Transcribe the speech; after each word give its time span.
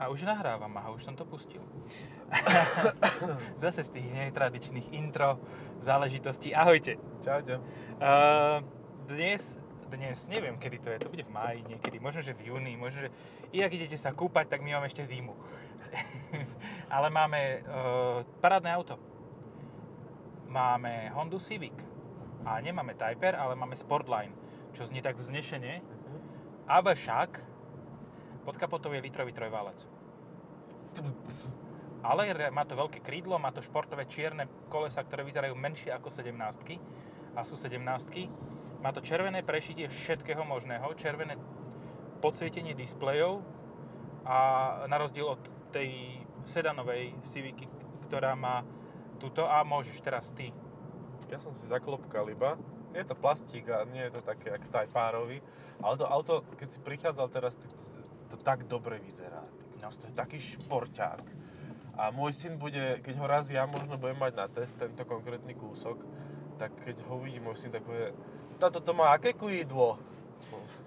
A 0.00 0.08
už 0.08 0.24
nahrávam, 0.24 0.72
aha, 0.80 0.96
už 0.96 1.04
som 1.04 1.12
to 1.12 1.28
pustil. 1.28 1.60
Zase 3.60 3.84
z 3.84 4.00
tých 4.00 4.08
netradičných 4.08 4.96
intro 4.96 5.36
záležitostí. 5.84 6.56
Ahojte. 6.56 6.96
Čaute. 7.20 7.60
Uh, 8.00 8.64
dnes, 9.04 9.60
dnes, 9.92 10.24
neviem 10.32 10.56
kedy 10.56 10.76
to 10.80 10.88
je, 10.88 10.98
to 11.04 11.12
bude 11.12 11.28
v 11.28 11.36
máji 11.36 11.60
niekedy, 11.68 12.00
možno, 12.00 12.24
že 12.24 12.32
v 12.32 12.48
júni, 12.48 12.80
možno, 12.80 13.04
že 13.04 13.10
i 13.52 13.60
ak 13.60 13.76
idete 13.76 14.00
sa 14.00 14.16
kúpať, 14.16 14.48
tak 14.48 14.64
my 14.64 14.72
máme 14.72 14.88
ešte 14.88 15.04
zimu. 15.04 15.36
Ale 16.94 17.12
máme 17.12 17.60
uh, 17.60 18.24
parádne 18.40 18.72
auto. 18.72 18.96
Máme 20.48 21.12
Honda 21.12 21.36
Civic. 21.36 21.76
A 22.48 22.56
nemáme 22.64 22.96
Typer, 22.96 23.36
ale 23.36 23.52
máme 23.52 23.76
Sportline, 23.76 24.32
čo 24.72 24.88
znie 24.88 25.04
tak 25.04 25.20
vznešene. 25.20 25.84
Avšak 26.64 27.49
pod 28.50 28.58
kapotou 28.58 28.90
je 28.90 28.98
litrový 28.98 29.30
trojválec. 29.30 29.86
Ale 32.02 32.34
má 32.50 32.66
to 32.66 32.74
veľké 32.74 32.98
krídlo, 32.98 33.38
má 33.38 33.54
to 33.54 33.62
športové 33.62 34.10
čierne 34.10 34.50
kolesa, 34.66 35.06
ktoré 35.06 35.22
vyzerajú 35.22 35.54
menšie 35.54 35.94
ako 35.94 36.10
17 36.10 36.34
a 37.38 37.46
sú 37.46 37.54
17 37.54 37.78
Má 38.82 38.90
to 38.90 38.98
červené 38.98 39.46
prešitie 39.46 39.86
všetkého 39.86 40.42
možného, 40.42 40.98
červené 40.98 41.38
podsvietenie 42.18 42.74
displejov 42.74 43.46
a 44.26 44.38
na 44.90 44.98
rozdiel 44.98 45.30
od 45.30 45.42
tej 45.70 46.18
sedanovej 46.42 47.14
Civicy, 47.22 47.70
ktorá 48.10 48.34
má 48.34 48.66
túto 49.22 49.46
a 49.46 49.62
môžeš 49.62 50.02
teraz 50.02 50.34
ty. 50.34 50.50
Ja 51.30 51.38
som 51.38 51.54
si 51.54 51.70
zaklopkal 51.70 52.26
iba. 52.34 52.58
Je 52.90 53.06
to 53.06 53.14
plastík 53.14 53.70
a 53.70 53.86
nie 53.86 54.02
je 54.10 54.18
to 54.18 54.22
také, 54.26 54.50
jak 54.50 54.66
v 54.66 54.72
Typárovi. 54.74 55.38
Ale 55.78 55.94
to 55.94 56.08
auto, 56.08 56.42
keď 56.58 56.68
si 56.74 56.78
prichádzal 56.82 57.28
teraz, 57.30 57.54
to, 57.54 57.68
to 58.30 58.38
tak 58.38 58.64
dobre 58.64 58.96
vyzerá. 58.98 59.42
No, 59.76 59.90
to 59.90 60.06
je 60.06 60.14
taký 60.14 60.38
šporťák. 60.38 61.24
A 61.96 62.08
môj 62.08 62.32
syn 62.32 62.56
bude, 62.56 63.02
keď 63.02 63.14
ho 63.18 63.26
raz 63.26 63.50
ja 63.50 63.66
možno 63.66 63.98
budem 63.98 64.16
mať 64.16 64.32
na 64.32 64.46
test, 64.46 64.78
tento 64.78 65.02
konkrétny 65.04 65.52
kúsok, 65.52 66.00
tak 66.56 66.72
keď 66.80 67.02
ho 67.04 67.18
uvidí 67.18 67.36
môj 67.36 67.58
syn, 67.58 67.70
tak 67.70 67.82
bude, 67.82 68.14
táto 68.56 68.78
to 68.78 68.92
má 68.92 69.12
aké 69.12 69.32
krídlo? 69.32 70.00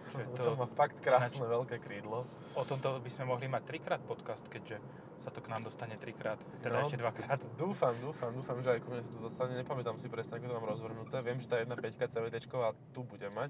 Že 0.09 0.23
To, 0.23 0.33
to- 0.33 0.44
to 0.45 0.52
má 0.55 0.66
fakt 0.67 0.97
krásne 1.00 1.44
veľké 1.44 1.77
krídlo. 1.80 2.25
O 2.53 2.61
tomto 2.61 2.97
by 2.97 3.09
sme 3.09 3.25
mohli 3.25 3.45
mať 3.45 3.66
trikrát 3.66 4.02
podcast, 4.02 4.45
keďže 4.45 4.78
sa 5.17 5.30
to 5.30 5.41
k 5.41 5.50
nám 5.50 5.66
dostane 5.66 5.97
trikrát, 5.97 6.38
teda 6.61 6.81
No. 6.81 6.85
ešte 6.85 6.97
dvakrát. 6.97 7.41
Dúfam, 7.55 7.94
dúfam, 7.97 8.30
dúfam, 8.30 8.57
že 8.59 8.78
aj 8.78 8.80
ku 8.81 8.94
mne 8.94 9.02
sa 9.02 9.09
to 9.09 9.22
dostane. 9.22 9.53
Nepamätám 9.55 9.97
si 9.97 10.05
presne, 10.05 10.38
ako 10.38 10.45
to 10.45 10.53
mám 10.53 10.67
rozvrhnuté. 10.67 11.17
Viem, 11.22 11.38
že 11.38 11.50
tá 11.50 11.57
1.5 11.57 12.09
CVT 12.09 12.35
a 12.59 12.73
tu 12.94 13.02
bude 13.02 13.25
mať. 13.25 13.50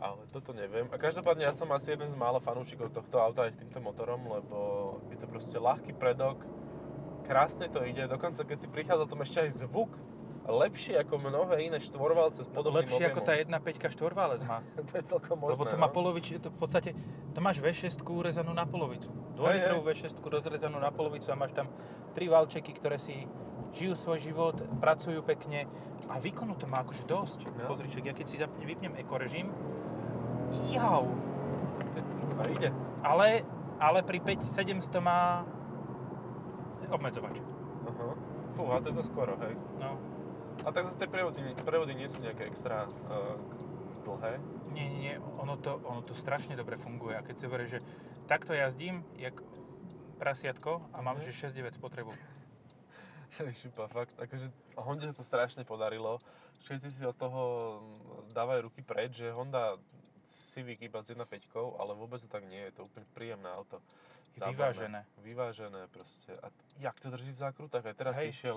Ale 0.00 0.24
toto 0.32 0.56
neviem. 0.56 0.88
A 0.88 0.96
každopádne 0.96 1.44
ja 1.44 1.52
som 1.52 1.68
asi 1.76 1.92
jeden 1.92 2.08
z 2.08 2.16
mála 2.16 2.40
fanúšikov 2.40 2.88
tohto 2.88 3.20
auta 3.20 3.44
aj 3.44 3.52
s 3.54 3.60
týmto 3.60 3.84
motorom, 3.84 4.24
lebo 4.32 4.56
je 5.12 5.20
to 5.20 5.28
proste 5.28 5.60
ľahký 5.60 5.92
predok, 5.92 6.40
krásne 7.28 7.68
to 7.68 7.84
ide, 7.84 8.08
dokonca 8.08 8.42
keď 8.42 8.58
si 8.58 8.66
prichádza 8.66 9.04
tam 9.06 9.20
ešte 9.20 9.38
aj 9.44 9.50
zvuk, 9.68 9.92
lepšie 10.50 10.98
ako 10.98 11.20
mnohé 11.20 11.68
iné 11.68 11.78
štvorvalce 11.78 12.42
s 12.42 12.50
podobným 12.50 12.88
Lepšie 12.88 13.12
ako 13.12 13.22
objemom. 13.22 13.60
tá 13.60 13.86
1.5 13.86 13.94
štvorválec 13.94 14.42
má. 14.48 14.64
to 14.88 14.92
je 14.98 15.04
celkom 15.04 15.36
možné, 15.38 15.54
Lebo 15.54 15.64
to 15.68 15.76
má 15.76 15.88
no. 15.88 15.94
polovič, 15.94 16.26
to 16.42 16.48
v 16.50 16.58
podstate, 16.58 16.90
to 17.36 17.38
máš 17.38 17.60
V6 17.62 18.02
urezanú 18.02 18.50
na 18.50 18.64
polovicu. 18.66 19.12
2 19.36 19.46
Hej, 19.46 19.54
litrovú 19.62 19.82
V6 19.86 20.16
rozrezanú 20.18 20.82
na 20.82 20.90
polovicu 20.90 21.28
a 21.30 21.36
máš 21.38 21.52
tam 21.54 21.68
tri 22.16 22.26
valčeky, 22.26 22.72
ktoré 22.74 22.98
si 22.98 23.28
žijú 23.70 23.94
svoj 23.94 24.18
život, 24.18 24.56
pracujú 24.82 25.22
pekne 25.22 25.70
a 26.10 26.18
výkonu 26.18 26.58
to 26.58 26.66
má 26.66 26.82
akože 26.82 27.06
dosť. 27.06 27.38
No. 27.46 27.70
Pozri, 27.70 27.86
čak, 27.86 28.02
ja 28.10 28.14
keď 28.16 28.26
si 28.26 28.40
zapnem, 28.40 28.66
vypnem 28.66 28.98
ekorežim, 28.98 29.46
jau, 30.70 31.04
A 32.36 32.42
ide. 32.46 32.68
ale, 33.00 33.42
ale 33.76 34.00
pri 34.00 34.18
5700 34.18 34.64
má 34.98 35.44
obmedzovač. 36.88 37.38
Aha. 37.84 38.08
Fú, 38.50 38.62
a 38.66 38.78
to 38.78 38.90
je 38.90 38.96
to 38.96 39.04
skoro, 39.04 39.38
hej. 39.38 39.54
No, 39.76 39.94
A 40.60 40.68
tak 40.68 40.84
zase 40.84 40.98
tie 40.98 41.06
prevody, 41.06 41.40
prevody 41.58 41.94
nie 41.94 42.04
sú 42.04 42.18
nejaké 42.18 42.44
extra 42.44 42.84
uh, 42.84 43.38
dlhé. 44.02 44.36
nie, 44.70 44.86
nie, 44.86 45.00
nie, 45.00 45.14
ono 45.36 45.56
to, 45.56 45.80
ono 45.80 46.00
to 46.00 46.12
strašne 46.12 46.52
dobre 46.52 46.76
funguje 46.76 47.12
a 47.12 47.22
keď 47.22 47.34
si 47.34 47.44
hovoríš, 47.44 47.70
že 47.70 47.80
takto 48.24 48.52
jazdím, 48.52 49.02
jak 49.16 49.34
prasiatko 50.16 50.84
a 50.90 51.00
mám, 51.00 51.16
Mhm. 51.16 51.24
že 51.24 51.48
6-9 51.48 51.72
spotrebu. 51.72 52.12
Šupa, 53.56 53.86
fakt, 53.86 54.12
akože 54.16 54.50
Honde 54.76 55.06
sa 55.06 55.14
to 55.14 55.22
strašne 55.22 55.62
podarilo. 55.62 56.18
Všetci 56.60 56.88
si 56.90 57.02
od 57.02 57.14
toho 57.14 57.42
dávajú 58.30 58.68
ruky 58.68 58.80
preč, 58.80 59.16
že 59.16 59.30
Honda 59.30 59.80
Civic 60.30 60.78
iba 60.82 61.02
s 61.02 61.10
1.5, 61.10 61.26
ale 61.78 61.92
vôbec 61.94 62.18
to 62.22 62.28
tak 62.30 62.46
nie 62.46 62.58
je, 62.68 62.80
to 62.80 62.86
úplne 62.86 63.06
príjemné 63.14 63.50
auto. 63.50 63.78
Zábavné. 64.38 64.54
vyvážené. 64.54 65.00
Vyvážené 65.26 65.80
proste. 65.90 66.30
A 66.38 66.54
jak 66.78 66.94
to 67.02 67.10
drží 67.10 67.34
v 67.34 67.40
zákrutách? 67.42 67.82
Aj 67.82 67.96
teraz 67.98 68.14
Hej. 68.22 68.30
išiel 68.30 68.56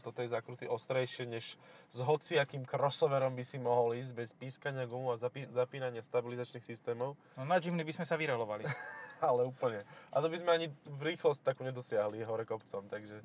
do 0.00 0.10
tej 0.10 0.32
zákruty 0.32 0.64
ostrejšie, 0.64 1.28
než 1.28 1.60
s 1.92 1.98
hociakým 2.00 2.64
crossoverom 2.64 3.36
by 3.36 3.44
si 3.44 3.60
mohol 3.60 3.92
ísť 3.92 4.12
bez 4.16 4.32
pískania 4.32 4.88
gumu 4.88 5.12
a 5.12 5.20
zapí- 5.20 5.44
zapínania 5.52 6.00
stabilizačných 6.00 6.64
systémov. 6.64 7.12
No 7.36 7.44
na 7.44 7.60
Jimny 7.60 7.84
by 7.84 7.92
sme 8.00 8.06
sa 8.08 8.16
vyrolovali. 8.16 8.64
Ale 9.20 9.44
úplne. 9.44 9.84
A 10.08 10.24
to 10.24 10.32
by 10.32 10.36
sme 10.40 10.50
ani 10.56 10.66
v 10.88 11.12
rýchlosť 11.12 11.44
takú 11.44 11.60
nedosiahli 11.60 12.24
hore 12.24 12.48
kopcom, 12.48 12.88
takže 12.88 13.20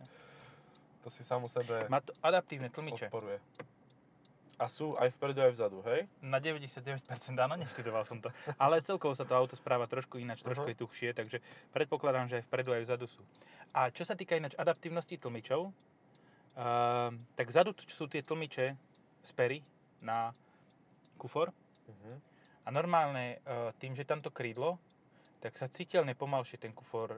to 1.00 1.08
si 1.08 1.24
sám 1.24 1.48
o 1.48 1.50
sebe 1.50 1.88
Má 1.88 2.04
to 2.04 2.12
adaptívne 2.20 2.68
tlmiče. 2.68 3.08
odporuje. 3.08 3.40
A 4.56 4.72
sú 4.72 4.96
aj 4.96 5.12
vpredu, 5.20 5.44
aj 5.44 5.52
vzadu, 5.52 5.84
hej? 5.84 6.08
Na 6.24 6.40
99% 6.40 7.04
áno, 7.36 7.60
neštudoval 7.60 8.08
som 8.08 8.24
to. 8.24 8.32
Ale 8.64 8.80
celkovo 8.80 9.12
sa 9.12 9.28
to 9.28 9.36
auto 9.36 9.60
správa 9.60 9.84
trošku 9.84 10.16
ináč, 10.16 10.48
trošku 10.48 10.64
Aha. 10.64 10.72
je 10.72 10.80
tuhšie, 10.80 11.10
takže 11.12 11.44
predpokladám, 11.76 12.32
že 12.32 12.40
aj 12.40 12.48
vpredu, 12.48 12.72
aj 12.72 12.88
vzadu 12.88 13.06
sú. 13.12 13.20
A 13.76 13.92
čo 13.92 14.08
sa 14.08 14.16
týka 14.16 14.40
ináč 14.40 14.56
adaptívnosti 14.56 15.20
tlmičov, 15.20 15.68
uh, 15.68 17.12
tak 17.36 17.52
vzadu 17.52 17.76
sú 17.92 18.08
tie 18.08 18.24
tlmiče 18.24 18.66
z 19.24 19.32
pery 19.36 19.60
na 20.00 20.32
kufor 21.20 21.52
Uh-huh. 21.86 22.18
a 22.66 22.74
normálne 22.74 23.38
uh, 23.46 23.70
tým, 23.78 23.94
že 23.94 24.10
tamto 24.10 24.34
krídlo, 24.34 24.82
tak 25.38 25.54
sa 25.54 25.70
citeľne 25.70 26.18
pomalšie 26.18 26.58
ten 26.58 26.74
kufor 26.74 27.14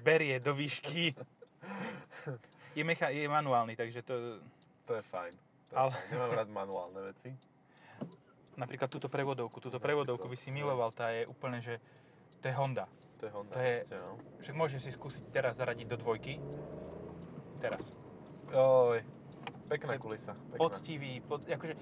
berie 0.00 0.40
do 0.40 0.56
výšky. 0.56 1.12
Je, 2.72 2.80
mecha- 2.80 3.12
je 3.12 3.28
manuálny, 3.28 3.76
takže 3.76 4.00
to... 4.00 4.40
To 4.88 4.96
je 4.96 5.04
fajn. 5.12 5.36
Ale-. 5.72 5.96
Nemám 6.12 6.32
rád 6.36 6.48
manuálne 6.52 7.00
veci. 7.00 7.32
Napríklad 8.60 8.92
túto 8.92 9.08
prevodovku. 9.08 9.58
Túto 9.64 9.80
prevodovku 9.80 10.28
by 10.28 10.36
si 10.36 10.52
miloval, 10.52 10.92
tá 10.92 11.08
je 11.08 11.24
úplne, 11.24 11.58
že 11.64 11.80
to 12.44 12.52
je 12.52 12.54
Honda. 12.54 12.84
To 13.22 13.30
je 13.30 13.32
Honda, 13.32 13.54
To 13.54 13.60
je- 13.62 13.80
proste, 13.80 13.96
no. 13.96 14.12
Však 14.44 14.54
môžeš 14.58 14.80
si 14.84 14.90
skúsiť 14.92 15.24
teraz 15.32 15.56
zaradiť 15.56 15.86
do 15.88 15.96
dvojky. 15.96 16.36
Teraz. 17.62 17.94
Oj, 18.52 19.00
pekná 19.70 19.96
kulisa. 19.96 20.34
Pekná. 20.34 20.58
Poctivý, 20.58 21.22
pod, 21.24 21.46
akože 21.46 21.74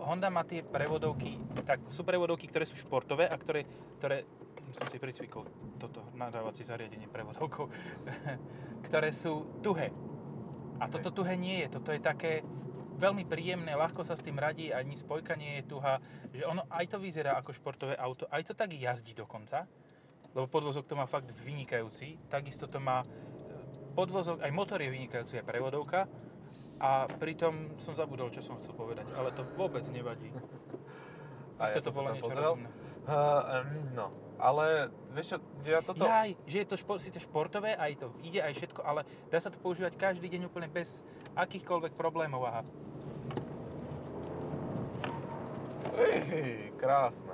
Honda 0.00 0.30
má 0.30 0.46
tie 0.46 0.62
prevodovky, 0.64 1.38
tak 1.66 1.82
sú 1.90 2.06
prevodovky, 2.06 2.48
ktoré 2.48 2.64
sú 2.64 2.78
športové 2.78 3.28
a 3.28 3.36
ktoré, 3.36 3.66
ktoré 3.98 4.24
som 4.74 4.86
si 4.90 4.98
pricvikol 4.98 5.46
toto 5.78 6.02
nadávacie 6.18 6.66
zariadenie 6.66 7.06
prevodovkou, 7.06 7.68
ktoré 8.86 9.10
sú 9.14 9.60
tuhé. 9.60 9.90
A 10.82 10.90
toto 10.90 11.14
tuhé 11.14 11.38
nie 11.38 11.62
je, 11.62 11.68
toto 11.70 11.94
je 11.94 12.00
také 12.02 12.42
veľmi 12.96 13.24
príjemné, 13.26 13.74
ľahko 13.74 14.06
sa 14.06 14.14
s 14.14 14.24
tým 14.24 14.38
radí, 14.38 14.70
ani 14.70 14.94
spojka 14.94 15.34
nie 15.34 15.60
je 15.60 15.74
tuhá, 15.74 15.98
že 16.30 16.46
ono 16.46 16.64
aj 16.70 16.84
to 16.94 16.98
vyzerá 17.02 17.36
ako 17.38 17.50
športové 17.54 17.94
auto, 17.98 18.24
aj 18.30 18.50
to 18.50 18.52
tak 18.54 18.72
jazdí 18.72 19.12
dokonca, 19.12 19.66
lebo 20.34 20.46
podvozok 20.50 20.86
to 20.86 20.98
má 20.98 21.06
fakt 21.06 21.30
vynikajúci, 21.30 22.18
takisto 22.26 22.66
to 22.66 22.82
má 22.82 23.02
e, 23.02 23.06
podvozok, 23.94 24.42
aj 24.42 24.50
motor 24.50 24.82
je 24.82 24.90
vynikajúci, 24.90 25.38
aj 25.38 25.46
prevodovka, 25.46 26.10
a 26.82 27.06
pritom 27.06 27.78
som 27.78 27.94
zabudol, 27.94 28.34
čo 28.34 28.42
som 28.42 28.58
chcel 28.58 28.74
povedať, 28.74 29.06
ale 29.14 29.30
to 29.30 29.46
vôbec 29.54 29.86
nevadí. 29.94 30.30
A 31.54 31.70
ja 31.70 31.78
to 31.78 31.94
bolo 31.94 32.10
niečo 32.10 32.26
pozrel. 32.26 32.42
rozumné. 32.50 32.68
Uh, 33.06 33.62
um, 33.62 33.94
no, 33.94 34.06
ale 34.44 34.92
vieš 35.16 35.26
čo, 35.32 35.36
ja 35.64 35.80
toto... 35.80 36.04
Jaj, 36.04 36.36
že 36.44 36.56
je 36.60 36.68
to 36.68 36.76
špo, 36.76 37.00
síce 37.00 37.16
športové, 37.16 37.72
aj 37.72 37.96
to 37.96 38.12
ide, 38.20 38.44
aj 38.44 38.52
všetko, 38.52 38.84
ale 38.84 39.00
dá 39.32 39.40
sa 39.40 39.48
to 39.48 39.56
používať 39.56 39.96
každý 39.96 40.28
deň 40.28 40.52
úplne 40.52 40.68
bez 40.68 41.00
akýchkoľvek 41.32 41.96
problémov. 41.96 42.44
Aha. 42.44 42.60
Ej, 45.96 46.74
krásne. 46.76 47.32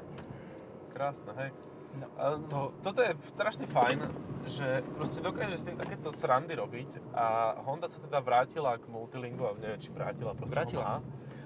Krásne, 0.93 1.33
hej. 1.35 1.51
No, 1.91 2.07
to- 2.47 2.73
Toto 2.87 3.03
je 3.03 3.11
strašne 3.27 3.67
fajn, 3.67 3.99
že 4.47 4.79
proste 4.95 5.19
dokáže 5.19 5.59
s 5.59 5.67
tým 5.67 5.75
takéto 5.75 6.15
srandy 6.15 6.55
robiť 6.55 7.03
a 7.11 7.59
Honda 7.67 7.91
sa 7.91 7.99
teda 7.99 8.23
vrátila 8.23 8.79
k 8.79 8.87
multilingu, 8.87 9.43
a 9.43 9.59
neviem, 9.59 9.83
či 9.83 9.91
vrátila, 9.91 10.39
proste 10.39 10.55
Vrátila. 10.55 10.85
má. 10.87 10.97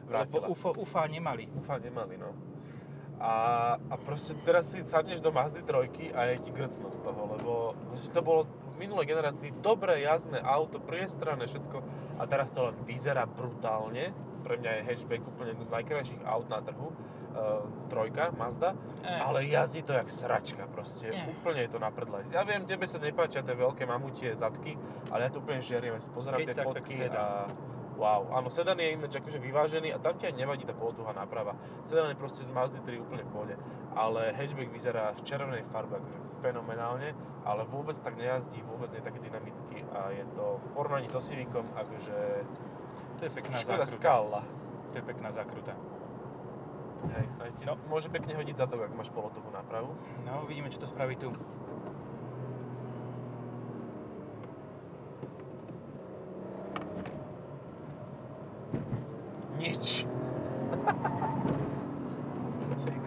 Vrátila. 0.04 0.44
Lebo 0.44 0.52
UFO, 0.52 0.76
UFA 0.76 1.08
nemali. 1.08 1.48
Ufa 1.48 1.80
nemali, 1.80 2.20
no. 2.20 2.28
A, 3.20 3.34
a 3.78 3.94
proste 3.96 4.34
teraz 4.42 4.74
si 4.74 4.82
sadneš 4.82 5.22
do 5.22 5.30
Mazdy 5.30 5.62
trojky 5.62 6.10
a 6.10 6.28
je 6.34 6.42
ti 6.42 6.50
grcno 6.50 6.90
z 6.90 6.98
toho, 7.00 7.22
lebo 7.38 7.52
proste 7.88 8.10
to 8.10 8.20
bolo 8.20 8.44
v 8.74 8.84
minulej 8.84 9.06
generácii 9.06 9.54
dobré 9.62 10.02
jazdné 10.02 10.42
auto, 10.42 10.82
priestranné, 10.82 11.46
všetko 11.46 11.78
a 12.18 12.22
teraz 12.26 12.50
to 12.50 12.68
len 12.68 12.76
vyzerá 12.82 13.24
brutálne 13.24 14.10
pre 14.42 14.60
mňa 14.60 14.70
je 14.76 14.80
hatchback 14.84 15.24
úplne 15.24 15.56
jedno 15.56 15.64
z 15.64 15.72
najkrajších 15.72 16.22
aut 16.28 16.52
na 16.52 16.60
trhu. 16.60 16.92
Uh, 17.34 17.66
trojka, 17.90 18.30
Mazda, 18.38 18.78
Eh. 19.02 19.10
ale 19.18 19.42
jazdí 19.50 19.82
to 19.82 19.90
jak 19.90 20.06
sračka 20.06 20.70
proste, 20.70 21.10
Eh. 21.10 21.26
úplne 21.26 21.66
je 21.66 21.74
to 21.74 21.82
na 21.82 21.90
prdlajs. 21.90 22.30
Ja 22.30 22.46
viem, 22.46 22.62
tebe 22.62 22.86
sa 22.86 23.02
nepáčia 23.02 23.42
tie 23.42 23.58
veľké 23.58 23.82
mamutie 23.82 24.30
zadky, 24.30 24.78
ale 25.10 25.26
ja 25.26 25.30
to 25.34 25.42
úplne 25.42 25.58
žeriem, 25.58 25.98
pozerám 26.14 26.38
Keď 26.38 26.46
tie 26.46 26.54
tak, 26.54 26.62
tak 26.62 26.68
fotky 26.70 26.94
sedan. 26.94 27.18
a 27.18 27.26
wow. 27.94 28.26
Áno, 28.32 28.48
sedan 28.48 28.76
je 28.76 28.92
ináč 28.92 29.16
akože 29.16 29.38
vyvážený 29.38 29.90
a 29.90 29.98
tam 29.98 30.14
ti 30.14 30.26
aj 30.26 30.34
nevadí 30.34 30.62
tá 30.62 30.72
polotuha 30.72 31.10
náprava. 31.10 31.54
Sedan 31.82 32.10
je 32.10 32.18
proste 32.18 32.42
z 32.42 32.50
Mazdy 32.50 32.78
3 32.80 32.98
úplne 33.00 33.22
v 33.22 33.30
pohode, 33.30 33.54
ale 33.92 34.32
hatchback 34.32 34.68
vyzerá 34.68 35.10
v 35.12 35.20
červenej 35.22 35.64
farbe 35.64 35.96
akože 35.96 36.20
fenomenálne, 36.38 37.14
ale 37.42 37.62
vôbec 37.64 37.94
tak 37.96 38.14
nejazdí, 38.14 38.60
vôbec 38.62 38.90
nie 38.90 38.98
je 38.98 39.06
taký 39.06 39.20
dynamický 39.20 39.76
a 39.90 40.10
je 40.10 40.24
to 40.32 40.58
v 40.58 40.66
porovnaní 40.72 41.06
so 41.06 41.18
Civicom 41.18 41.64
akože 41.72 42.16
To 43.18 43.22
je 43.22 43.30
pekná 43.32 43.58
zákruta. 43.58 43.86
skala. 43.86 44.40
To 44.90 44.94
je 44.98 45.04
pekná 45.04 45.30
zákruta. 45.30 45.74
Hej, 47.04 47.26
aj 47.36 47.50
ti 47.54 47.62
No. 47.68 47.76
môže 47.86 48.08
pekne 48.08 48.32
hodiť 48.32 48.56
zadok, 48.56 48.88
ak 48.88 48.96
máš 48.96 49.12
polotuhu 49.12 49.44
nápravu. 49.52 49.92
No, 50.24 50.42
uvidíme, 50.42 50.72
čo 50.72 50.80
to 50.80 50.88
spraví 50.88 51.14
tu. 51.14 51.28
Nič. 59.64 60.04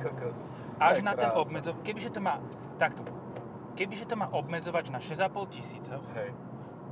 Kokos. 0.01 0.49
Až 0.81 1.05
na 1.05 1.13
ten 1.13 1.29
obmedzov... 1.33 1.77
Kebyže 1.85 2.09
to 2.13 2.21
má... 2.21 2.41
Takto. 2.81 3.05
Kebyže 3.77 4.09
to 4.09 4.17
má 4.17 4.29
obmedzovač 4.33 4.89
na 4.89 4.97
6,5 4.97 5.53
tisícoch, 5.53 6.01
Hej. 6.17 6.33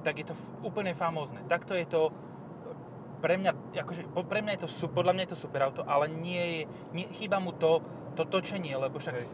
tak 0.05 0.21
je 0.21 0.25
to 0.29 0.35
úplne 0.61 0.93
famózne. 0.93 1.41
Takto 1.49 1.73
je 1.73 1.85
to 1.89 2.13
pre 3.25 3.41
mňa, 3.41 3.73
akože, 3.73 4.05
pre 4.29 4.45
mňa 4.45 4.51
je 4.53 4.61
to, 4.65 4.69
podľa 4.93 5.17
mňa 5.17 5.23
je 5.25 5.31
to 5.33 5.39
super 5.49 5.65
auto, 5.65 5.81
ale 5.81 6.05
nie 6.13 6.45
je, 6.45 6.61
nie, 6.93 7.05
chýba 7.09 7.41
mu 7.41 7.57
to, 7.57 7.81
to 8.13 8.21
točenie, 8.29 8.77
lebo 8.77 9.01
však 9.01 9.17
Hej. 9.17 9.29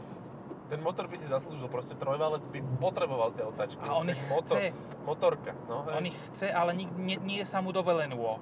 Ten 0.72 0.80
motor 0.80 1.12
by 1.12 1.19
si 1.19 1.28
zaslúžil, 1.28 1.68
proste 1.68 2.00
trojvalec 2.00 2.48
by 2.48 2.63
potreboval 2.80 3.36
tie 3.36 3.44
otáčky. 3.44 3.83
A 3.83 4.00
on 4.00 4.07
ich 4.07 4.24
motor, 4.31 4.56
chce. 4.56 4.72
Motorka, 5.04 5.51
no 5.68 5.83
hej. 5.83 6.00
on 6.00 6.04
ich 6.07 6.16
chce, 6.31 6.48
ale 6.48 6.72
nik, 6.72 6.88
nie, 6.95 7.19
nie 7.19 7.44
je 7.44 7.48
sa 7.51 7.60
mu 7.60 7.75
dovolenú. 7.75 8.39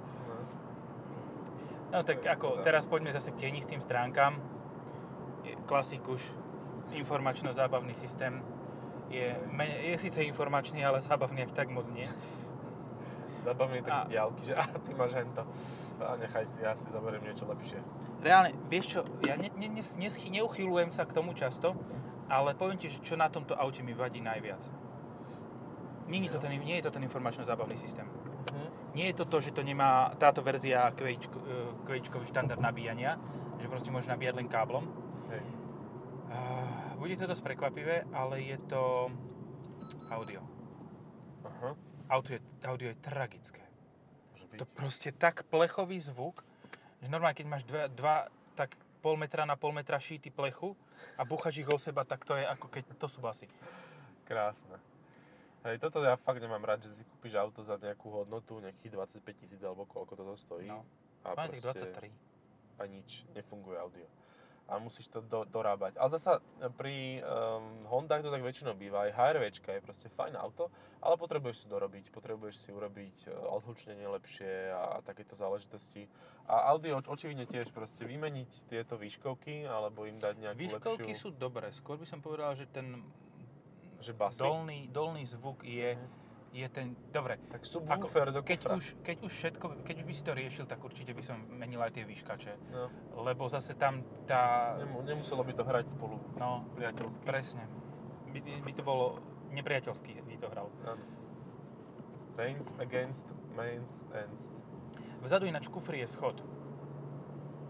No. 1.90 2.06
Tak 2.06 2.22
ako, 2.22 2.62
teraz 2.62 2.86
poďme 2.86 3.10
zase 3.10 3.34
k 3.34 3.48
tienistým 3.48 3.82
stránkam. 3.82 4.38
Klasik 5.66 6.06
už, 6.06 6.22
informačno-zábavný 6.94 7.94
systém. 7.98 8.42
Je, 9.10 9.34
je 9.90 9.98
síce 9.98 10.22
informačný, 10.22 10.86
ale 10.86 11.02
zábavný 11.02 11.50
až 11.50 11.52
tak 11.54 11.70
moc 11.74 11.90
nie. 11.90 12.06
Zabavný 13.42 13.82
tak 13.82 13.94
A- 13.94 14.06
z 14.06 14.10
diálky, 14.14 14.42
že 14.46 14.54
a 14.62 14.64
ty 14.86 14.94
máš 14.94 15.18
hento. 15.18 15.42
A 15.98 16.16
nechaj 16.22 16.46
si, 16.46 16.62
ja 16.62 16.78
si 16.78 16.86
zoberiem 16.94 17.26
niečo 17.26 17.50
lepšie. 17.50 17.82
Reálne, 18.22 18.54
vieš 18.70 18.86
čo, 18.94 19.00
ja 19.26 19.34
ne, 19.40 19.50
ne, 19.58 19.68
ne, 19.68 19.82
neschy- 19.82 20.30
neuchylujem 20.30 20.94
sa 20.94 21.10
k 21.10 21.16
tomu 21.18 21.34
často, 21.34 21.74
ale 22.30 22.54
poviem 22.54 22.78
ti, 22.78 22.86
že 22.92 23.02
čo 23.02 23.18
na 23.18 23.32
tomto 23.34 23.58
aute 23.58 23.82
mi 23.82 23.98
vadí 23.98 24.22
najviac. 24.22 24.70
Nie 26.10 26.30
to 26.30 26.38
ten, 26.42 26.54
nie 26.58 26.78
je 26.82 26.90
to 26.90 26.92
ten 26.94 27.06
informačno-zábavný 27.06 27.78
systém. 27.78 28.06
Mhm. 28.48 28.96
Nie 28.96 29.06
je 29.14 29.22
to 29.22 29.26
to, 29.30 29.38
že 29.44 29.52
to 29.54 29.62
nemá 29.62 30.16
táto 30.18 30.42
verzia 30.42 30.90
eh, 30.90 31.18
QIčkový 31.86 32.26
štandard 32.26 32.62
nabíjania, 32.62 33.20
že 33.60 33.68
proste 33.68 33.92
môžeš 33.92 34.10
nabíjať 34.10 34.36
len 34.40 34.48
káblom. 34.48 34.86
Hej. 35.30 35.44
Uh, 36.30 36.94
bude 37.02 37.18
to 37.18 37.26
dosť 37.26 37.42
prekvapivé, 37.42 38.06
ale 38.14 38.46
je 38.46 38.58
to 38.70 39.10
audio. 40.14 40.46
Aha. 41.42 41.74
Audio 42.10 42.38
je, 42.38 42.42
audio 42.66 42.88
je 42.94 42.98
tragické. 43.02 43.64
To 44.58 44.66
proste 44.66 45.14
tak 45.14 45.46
plechový 45.50 46.02
zvuk, 46.02 46.42
že 47.02 47.08
normálne 47.10 47.38
keď 47.38 47.48
máš 47.48 47.64
dva, 47.66 47.86
dva 47.90 48.16
tak 48.58 48.76
pol 49.00 49.16
metra 49.16 49.48
na 49.48 49.56
pol 49.56 49.72
metra 49.72 50.02
šíty 50.02 50.34
plechu 50.34 50.76
a 51.16 51.24
buchaš 51.24 51.64
ich 51.64 51.70
o 51.70 51.78
seba, 51.80 52.04
tak 52.04 52.28
to 52.28 52.36
je 52.36 52.44
ako 52.44 52.68
keď, 52.68 52.84
to 53.00 53.08
sú 53.08 53.24
basy. 53.24 53.48
Krásne. 54.28 54.78
Hej, 55.60 55.76
toto 55.84 56.00
ja 56.00 56.16
fakt 56.16 56.40
nemám 56.40 56.64
rád, 56.64 56.88
že 56.88 57.02
si 57.02 57.04
kúpiš 57.04 57.36
auto 57.36 57.60
za 57.68 57.76
nejakú 57.76 58.08
hodnotu, 58.08 58.64
nejakých 58.64 58.96
25 58.96 59.42
tisíc 59.44 59.62
alebo 59.68 59.84
koľko 59.84 60.16
toto 60.16 60.36
stojí. 60.40 60.72
No. 60.72 60.88
A 61.28 61.36
Máme 61.36 61.60
proste 61.60 61.92
23. 62.00 62.80
a 62.80 62.84
nič, 62.88 63.28
nefunguje 63.36 63.76
audio. 63.76 64.08
A 64.70 64.78
musíš 64.78 65.10
to 65.10 65.20
do, 65.26 65.44
dorábať. 65.50 65.98
Ale 65.98 66.14
zasa 66.14 66.40
pri 66.78 67.20
um, 67.26 67.90
Hondách 67.90 68.22
to 68.22 68.30
tak 68.30 68.46
väčšinou 68.46 68.78
býva. 68.78 69.10
Aj 69.10 69.12
HRVčka 69.18 69.74
je 69.74 69.82
proste 69.82 70.08
fajn 70.14 70.38
auto, 70.38 70.70
ale 71.02 71.18
potrebuješ 71.18 71.66
si 71.66 71.68
dorobiť, 71.68 72.14
potrebuješ 72.14 72.56
si 72.56 72.70
urobiť 72.70 73.18
e, 73.28 73.34
odhlučnenie 73.34 74.06
lepšie 74.06 74.70
a, 74.70 75.02
a 75.02 75.02
takéto 75.02 75.34
záležitosti. 75.34 76.06
A 76.46 76.70
audio 76.70 77.02
oč- 77.02 77.10
očividne 77.10 77.50
tiež 77.50 77.74
proste 77.74 78.06
vymeniť 78.06 78.70
tieto 78.70 78.94
výškovky 78.94 79.66
alebo 79.66 80.06
im 80.06 80.22
dať 80.22 80.38
nejakú 80.38 80.62
Výškovky 80.62 81.18
lepšiu... 81.18 81.18
sú 81.18 81.30
dobré, 81.34 81.74
skôr 81.74 81.98
by 81.98 82.06
som 82.06 82.22
povedal, 82.22 82.54
že 82.54 82.70
ten 82.70 83.02
Že 84.00 84.12
basy? 84.14 84.40
dolný, 84.40 84.80
dolný 84.88 85.24
zvuk 85.26 85.62
je, 85.62 85.94
Mhm. 85.94 86.08
je 86.52 86.68
ten, 86.70 86.88
dobre, 87.10 87.38
Tak 87.48 87.62
subwoofer 87.62 88.32
do 88.32 88.42
keď 88.42 88.60
kufra. 88.60 88.76
už, 88.76 88.86
keď 89.04 89.18
už 89.22 89.32
všetko, 89.34 89.66
keď 89.84 89.96
už 89.98 90.06
by 90.06 90.14
si 90.14 90.24
to 90.24 90.32
riešil, 90.34 90.66
tak 90.66 90.80
určite 90.80 91.12
by 91.12 91.22
som 91.22 91.38
menil 91.52 91.78
aj 91.78 91.92
tie 91.92 92.04
výškače. 92.04 92.54
No, 92.72 92.90
Lebo 93.22 93.46
zase 93.46 93.74
tam 93.74 94.00
tá, 94.26 94.74
nemu, 94.78 95.04
nemuselo 95.04 95.44
by 95.44 95.52
to 95.52 95.64
hrať 95.64 95.86
spolu 95.90 96.18
no, 96.36 96.66
priateľsky. 96.74 97.22
presne, 97.24 97.68
by, 98.28 98.40
by 98.62 98.72
to 98.72 98.82
bolo 98.82 99.20
nepriateľský, 99.50 100.16
by 100.18 100.36
to 100.38 100.48
hral. 100.48 100.70
Áno. 100.84 101.04
Mains 102.36 102.72
against 102.80 103.28
mains 103.52 104.08
ends. 104.16 104.48
Vzadu 105.20 105.44
ináč 105.46 105.68
v 105.68 105.76
kufri 105.76 106.00
je 106.00 106.08
schod. 106.08 106.40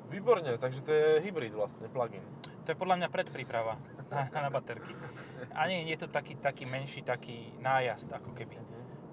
Výborne, 0.08 0.58
takže 0.58 0.82
to 0.82 0.92
je 0.92 1.08
hybrid 1.22 1.50
vlastne, 1.52 1.86
plug-in. 1.88 2.22
To 2.64 2.68
je 2.68 2.78
podľa 2.78 2.96
mňa 2.98 3.08
predpríprava 3.10 3.78
na, 4.10 4.26
na 4.30 4.50
baterky. 4.50 4.94
A 5.54 5.70
nie, 5.70 5.86
je 5.90 5.98
to 5.98 6.08
taký, 6.10 6.36
taký 6.36 6.66
menší, 6.66 7.02
taký 7.02 7.54
nájazd, 7.62 8.10
ako 8.14 8.34
keby. 8.34 8.58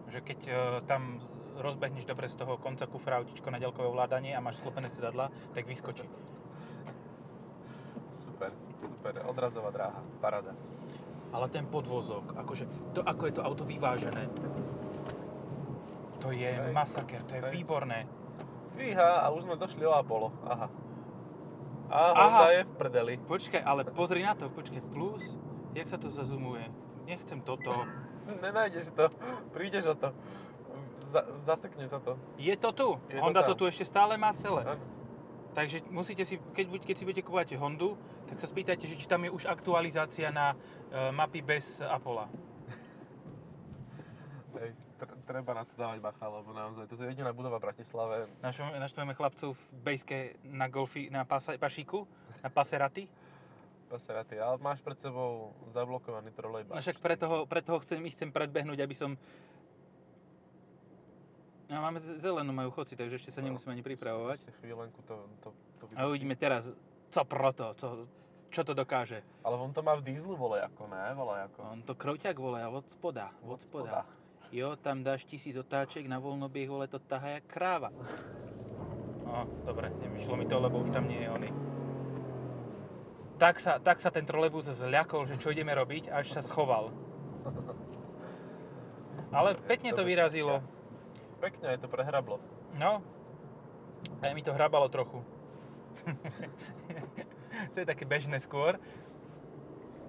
Že 0.08 0.20
keď 0.24 0.40
e, 0.48 0.52
tam 0.88 1.20
rozbehneš 1.56 2.04
dobre 2.04 2.28
z 2.28 2.36
toho 2.36 2.60
konca 2.60 2.84
kufra 2.86 3.20
autičko 3.20 3.48
na 3.48 3.60
ďalkové 3.60 3.88
ovládanie 3.88 4.36
a 4.36 4.44
máš 4.44 4.60
sklopené 4.60 4.92
sedadla, 4.92 5.32
tak 5.56 5.64
vyskočí. 5.64 6.04
Super, 8.12 8.52
super, 8.80 9.20
odrazová 9.28 9.68
dráha, 9.72 10.00
parada. 10.20 10.56
Ale 11.32 11.52
ten 11.52 11.68
podvozok, 11.68 12.32
akože 12.32 12.64
to, 12.96 13.04
ako 13.04 13.22
je 13.28 13.34
to 13.36 13.42
auto 13.44 13.64
vyvážené, 13.68 14.30
to 16.16 16.32
je 16.32 16.48
Hej. 16.48 16.72
masaker, 16.72 17.20
to 17.28 17.36
je 17.36 17.42
Hej. 17.44 17.52
výborné. 17.52 18.08
Fíha, 18.76 19.24
a 19.24 19.32
už 19.32 19.48
sme 19.48 19.60
došli 19.60 19.84
o 19.84 19.92
Apollo, 19.92 20.32
aha. 20.48 20.68
A 21.86 21.98
Aha. 22.12 22.22
Honda 22.26 22.46
je 22.50 22.62
v 22.66 22.72
prdeli. 22.74 23.14
Počkaj, 23.22 23.62
ale 23.62 23.86
pozri 23.86 24.26
na 24.26 24.34
to, 24.34 24.50
počkaj, 24.50 24.82
plus, 24.90 25.22
jak 25.74 25.86
sa 25.86 25.98
to 25.98 26.10
zazumuje? 26.10 26.66
Nechcem 27.06 27.38
toto. 27.40 27.70
Nenájdeš 28.42 28.90
to, 28.90 29.10
prídeš 29.54 29.86
o 29.86 29.94
to. 29.94 30.10
Za, 30.96 31.22
zasekne 31.46 31.86
sa 31.86 32.02
to. 32.02 32.18
Je 32.40 32.56
to 32.58 32.74
tu. 32.74 32.88
Je 33.06 33.20
to 33.20 33.22
Honda 33.22 33.46
to 33.46 33.54
tam. 33.54 33.58
tu 33.62 33.64
ešte 33.70 33.86
stále 33.86 34.18
má 34.18 34.34
celé. 34.34 34.66
Áno. 34.66 34.82
Takže 35.56 35.88
musíte 35.88 36.20
si, 36.26 36.36
keď, 36.52 36.84
keď 36.84 36.94
si 37.00 37.04
budete 37.08 37.24
kupovať 37.24 37.56
Hondu, 37.56 37.96
tak 38.28 38.36
sa 38.36 38.44
spýtajte, 38.44 38.84
že 38.84 39.00
či 39.00 39.08
tam 39.08 39.24
je 39.24 39.32
už 39.32 39.48
aktualizácia 39.48 40.28
na 40.28 40.52
e, 40.52 40.56
mapy 41.16 41.40
bez 41.40 41.80
Apollo. 41.80 42.28
Treba 45.26 45.58
na 45.58 45.66
to 45.66 45.74
dávať 45.74 45.98
bacha, 45.98 46.26
lebo 46.30 46.54
naozaj, 46.54 46.86
toto 46.86 47.02
je 47.02 47.10
jediná 47.10 47.34
budova 47.34 47.58
v 47.58 47.66
Bratislave. 47.66 48.30
Naštveme, 48.46 48.78
naštveme 48.78 49.12
chlapcov 49.18 49.58
v 49.58 49.62
bejske 49.82 50.18
na 50.46 50.70
golfi, 50.70 51.10
na 51.10 51.26
pasa, 51.26 51.58
pašíku, 51.58 52.06
na 52.46 52.48
paseraty. 52.48 53.10
Paseraty, 53.90 54.38
ale 54.38 54.54
máš 54.62 54.78
pred 54.86 54.94
sebou 55.02 55.50
zablokovaný 55.74 56.30
trolejbus. 56.30 56.74
No 56.74 56.82
však 56.82 57.02
pre 57.02 57.18
toho, 57.18 57.42
pre 57.42 57.58
toho 57.58 57.82
chcem, 57.82 57.98
ich 58.06 58.14
chcem 58.14 58.30
predbehnúť, 58.30 58.78
aby 58.78 58.94
som... 58.94 59.18
No, 61.66 61.82
máme 61.82 61.98
zelenú 61.98 62.54
majú 62.54 62.70
chodci, 62.70 62.94
takže 62.94 63.18
ešte 63.18 63.34
sa 63.34 63.42
No, 63.42 63.50
nemusíme 63.50 63.74
ani 63.74 63.82
pripravovať. 63.82 64.46
Ešte 64.46 64.54
chvíľenku 64.62 65.02
to, 65.10 65.26
to, 65.42 65.48
to 65.82 65.84
A 65.98 66.06
uvidíme 66.06 66.38
teraz, 66.38 66.70
co 67.10 67.20
proto, 67.26 67.74
co, 67.74 68.06
čo 68.54 68.62
to 68.62 68.78
dokáže. 68.78 69.26
Ale 69.42 69.58
on 69.58 69.74
to 69.74 69.82
má 69.82 69.98
v 69.98 70.06
dízlu, 70.06 70.38
vole, 70.38 70.62
ako 70.62 70.86
ne, 70.86 71.10
vole, 71.18 71.34
ako. 71.50 71.58
On 71.66 71.82
to 71.82 71.98
krouťak 71.98 72.38
vole, 72.38 72.62
od 72.62 72.86
spoda, 72.86 73.34
od, 73.42 73.58
Od 73.58 73.60
spoda. 73.66 74.06
Jo, 74.52 74.76
tam 74.76 75.02
dáš 75.02 75.24
tisíc 75.26 75.56
otáček, 75.56 76.06
na 76.06 76.22
voľnobieh 76.22 76.70
vole 76.70 76.86
to 76.86 77.02
tahá 77.02 77.38
jak 77.38 77.46
kráva. 77.50 77.90
No, 79.26 79.42
dobre, 79.66 79.90
nevyšlo 79.90 80.38
mi 80.38 80.46
to, 80.46 80.62
lebo 80.62 80.78
už 80.86 80.94
tam 80.94 81.10
nie 81.10 81.26
je 81.26 81.28
ony. 81.30 81.50
Tak 83.36 83.60
sa, 83.60 83.82
tak 83.82 84.00
sa 84.00 84.08
ten 84.14 84.24
trolejbus 84.24 84.70
zľakol, 84.70 85.26
že 85.26 85.36
čo 85.36 85.50
ideme 85.52 85.74
robiť, 85.74 86.08
až 86.08 86.30
sa 86.30 86.40
schoval. 86.40 86.94
Ale 89.34 89.58
pekne 89.66 89.92
to 89.92 90.06
vyrazilo. 90.06 90.62
Pekne, 91.42 91.76
je 91.76 91.80
to 91.82 91.90
prehrablo. 91.90 92.40
No, 92.78 93.04
aj 94.22 94.32
mi 94.32 94.40
to 94.40 94.54
hrabalo 94.54 94.88
trochu. 94.88 95.20
to 97.74 97.76
je 97.82 97.86
také 97.86 98.08
bežné 98.08 98.40
skôr. 98.40 98.78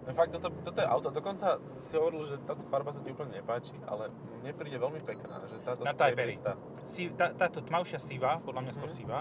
No 0.07 0.15
fakt, 0.15 0.31
toto, 0.31 0.47
toto 0.63 0.79
je 0.79 0.87
auto, 0.87 1.11
dokonca 1.11 1.59
si 1.83 1.99
hovoril, 1.99 2.23
že 2.23 2.39
táto 2.47 2.63
farba 2.71 2.95
sa 2.95 3.03
ti 3.03 3.11
úplne 3.11 3.43
nepáči, 3.43 3.75
ale 3.83 4.07
mne 4.39 4.55
príde 4.55 4.79
veľmi 4.79 5.03
pekná, 5.03 5.43
že 5.51 5.59
táto 5.67 5.83
Na 5.83 5.91
striebristá. 5.91 6.55
Si, 6.87 7.11
tá, 7.11 7.35
táto 7.35 7.59
tmavšia 7.59 7.99
siva, 7.99 8.39
podľa 8.39 8.61
mňa 8.63 8.73
skôr 8.73 8.87
Mhm. 8.87 8.95
siva, 8.95 9.19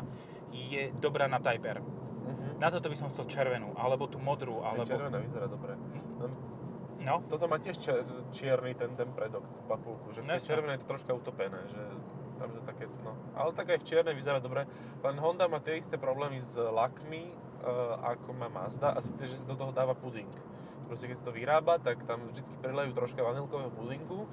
je 0.55 0.95
dobrá 1.03 1.27
na 1.27 1.43
Type 1.43 1.67
R. 1.67 1.83
Mhm. 1.83 2.63
Na 2.63 2.71
toto 2.71 2.87
by 2.87 2.95
som 2.95 3.11
chcel 3.11 3.27
červenú, 3.27 3.75
alebo 3.75 4.07
tú 4.07 4.23
modrú, 4.23 4.63
alebo... 4.63 4.87
červená 4.87 5.19
vyzerá 5.19 5.51
dobre. 5.51 5.75
Len 6.23 6.31
No, 6.97 7.23
Toto 7.31 7.47
má 7.47 7.63
tiež 7.63 7.79
čier, 7.79 8.03
čierny 8.35 8.75
ten, 8.75 8.91
ten 8.99 9.07
predok, 9.15 9.47
tú 9.47 9.63
papulku, 9.71 10.11
že 10.11 10.27
v 10.27 10.27
tej 10.27 10.43
červenej 10.43 10.75
je 10.75 10.83
to 10.83 10.89
troška 10.91 11.13
utopené, 11.15 11.63
že 11.71 11.79
tam 12.35 12.51
je 12.51 12.63
také, 12.67 12.91
no. 13.07 13.15
Ale 13.39 13.55
tak 13.55 13.71
aj 13.71 13.79
v 13.79 13.87
čiernej 13.87 14.15
vyzerá 14.19 14.43
dobre, 14.43 14.67
len 15.07 15.17
Honda 15.23 15.47
má 15.47 15.63
tie 15.63 15.79
isté 15.79 16.03
problémy 16.03 16.43
s 16.43 16.59
lakmi, 16.59 17.31
uh, 17.63 18.03
ako 18.11 18.35
má 18.35 18.51
Mazda, 18.51 18.91
a 18.91 18.99
síce, 18.99 19.23
že 19.23 19.39
si 19.39 19.47
do 19.47 19.55
toho 19.55 19.71
dáva 19.71 19.95
puding. 19.95 20.27
Proste 20.87 21.11
keď 21.11 21.17
sa 21.19 21.27
to 21.27 21.35
vyrába, 21.35 21.83
tak 21.83 22.03
tam 22.07 22.31
vždy 22.31 22.47
prilejú 22.63 22.95
troška 22.95 23.21
vanilkového 23.23 23.75
pudinku 23.75 24.31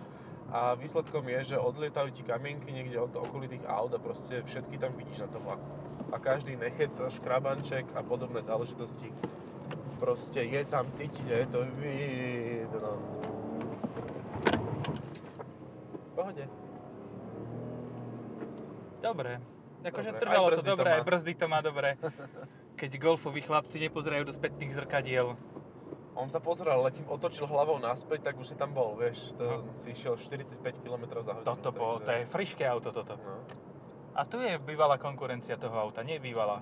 a 0.54 0.78
výsledkom 0.78 1.26
je, 1.34 1.56
že 1.56 1.58
odlietajú 1.58 2.14
ti 2.14 2.22
kamienky 2.22 2.70
niekde 2.70 3.02
od 3.02 3.14
okolitých 3.18 3.66
aut 3.66 3.90
a 3.94 4.00
proste 4.00 4.46
všetky 4.46 4.78
tam 4.78 4.94
vidíš 4.94 5.26
na 5.26 5.30
tom 5.34 5.42
vlaku. 5.42 5.66
A 6.14 6.22
každý 6.22 6.54
nechet, 6.54 6.94
škrabanček 6.94 7.90
a 7.98 8.06
podobné 8.06 8.46
záležitosti 8.46 9.10
proste 10.04 10.44
je 10.44 10.62
tam 10.68 10.92
cítiť 10.92 11.28
a 11.32 11.36
je 11.42 11.48
to 11.48 11.60
vidno. 11.80 12.92
Pohode. 16.12 16.46
dobre. 19.00 19.40
Akože 19.84 20.16
držalo 20.16 20.48
aj 20.52 20.60
to 20.60 20.64
dobre, 20.64 20.90
má. 20.92 20.96
aj 21.00 21.04
brzdy 21.08 21.34
to 21.40 21.46
má 21.48 21.60
dobre. 21.64 21.96
Keď 22.80 22.92
golfoví 23.00 23.44
chlapci 23.44 23.80
nepozerajú 23.88 24.28
do 24.28 24.36
spätných 24.36 24.76
zrkadiel. 24.76 25.40
On 26.14 26.30
sa 26.30 26.38
pozeral, 26.38 26.78
ale 26.78 26.94
kým 26.94 27.10
otočil 27.10 27.50
hlavou 27.50 27.82
naspäť, 27.82 28.30
tak 28.30 28.38
už 28.38 28.54
si 28.54 28.56
tam 28.56 28.70
bol, 28.70 28.94
vieš. 28.94 29.34
To 29.34 29.66
No. 29.66 29.74
si 29.76 29.92
išiel 29.92 30.14
45 30.14 30.62
km 30.78 31.10
za 31.26 31.34
hodinu. 31.34 31.46
Toto 31.46 31.70
bolo, 31.74 31.98
to 32.00 32.12
je 32.14 32.30
frišké 32.30 32.64
auto 32.70 32.94
toto. 32.94 33.18
No. 33.18 33.42
A 34.14 34.22
tu 34.24 34.38
je 34.38 34.62
bývalá 34.62 35.02
konkurencia 35.02 35.58
toho 35.58 35.74
auta, 35.74 36.06
nie 36.06 36.22
bývalá. 36.22 36.62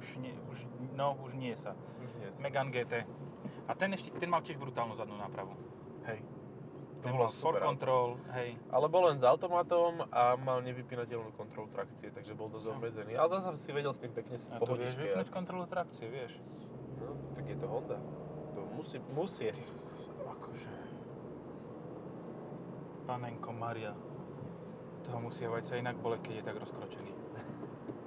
Už 0.00 0.16
nie, 0.16 0.32
už, 0.48 0.64
no, 0.96 1.20
už 1.20 1.36
nie 1.36 1.52
sa. 1.52 1.76
Už 2.00 2.16
nie 2.16 2.32
si. 2.32 2.40
Megane 2.40 2.72
GT. 2.72 3.04
A 3.68 3.76
ten 3.76 3.92
ešte, 3.92 4.08
ten 4.16 4.26
mal 4.26 4.40
tiež 4.40 4.56
brutálnu 4.56 4.96
zadnú 4.96 5.20
nápravu. 5.20 5.52
Hej. 6.08 6.24
To 7.02 7.10
Ten 7.10 7.12
bolo 7.12 7.26
bol 7.26 7.34
Sport 7.34 7.38
super 7.38 7.60
auto. 7.60 7.68
Control, 7.68 8.06
hej. 8.32 8.50
Ale 8.70 8.86
bol 8.88 9.02
len 9.10 9.18
s 9.18 9.24
automatom 9.26 10.06
a 10.08 10.38
mal 10.38 10.62
nevypínateľnú 10.62 11.34
kontrolu 11.34 11.68
trakcie, 11.68 12.08
takže 12.08 12.32
bol 12.32 12.48
dosť 12.48 12.66
obmedzený. 12.72 13.18
Ale 13.20 13.28
zase 13.28 13.58
si 13.58 13.70
vedel 13.70 13.92
s 13.92 14.00
tým 14.00 14.10
pekne 14.10 14.38
si 14.38 14.48
A 14.48 14.56
to 14.56 14.64
vieš 14.72 14.96
pohodičke 14.96 15.02
vypnúť 15.04 15.28
kontrolu 15.28 15.66
trakcie, 15.66 16.06
vieš. 16.08 16.38
No, 16.98 17.12
tak 17.34 17.44
je 17.44 17.56
to 17.58 17.66
Honda. 17.66 17.98
Musí, 18.72 18.98
musí. 19.12 19.52
Akože... 20.24 20.70
Panenko 23.06 23.52
Maria. 23.52 23.92
Toho 25.02 25.18
musia 25.20 25.50
vajca 25.50 25.76
inak 25.76 25.98
bole, 25.98 26.18
keď 26.22 26.32
je 26.40 26.44
tak 26.46 26.56
rozkročený. 26.56 27.12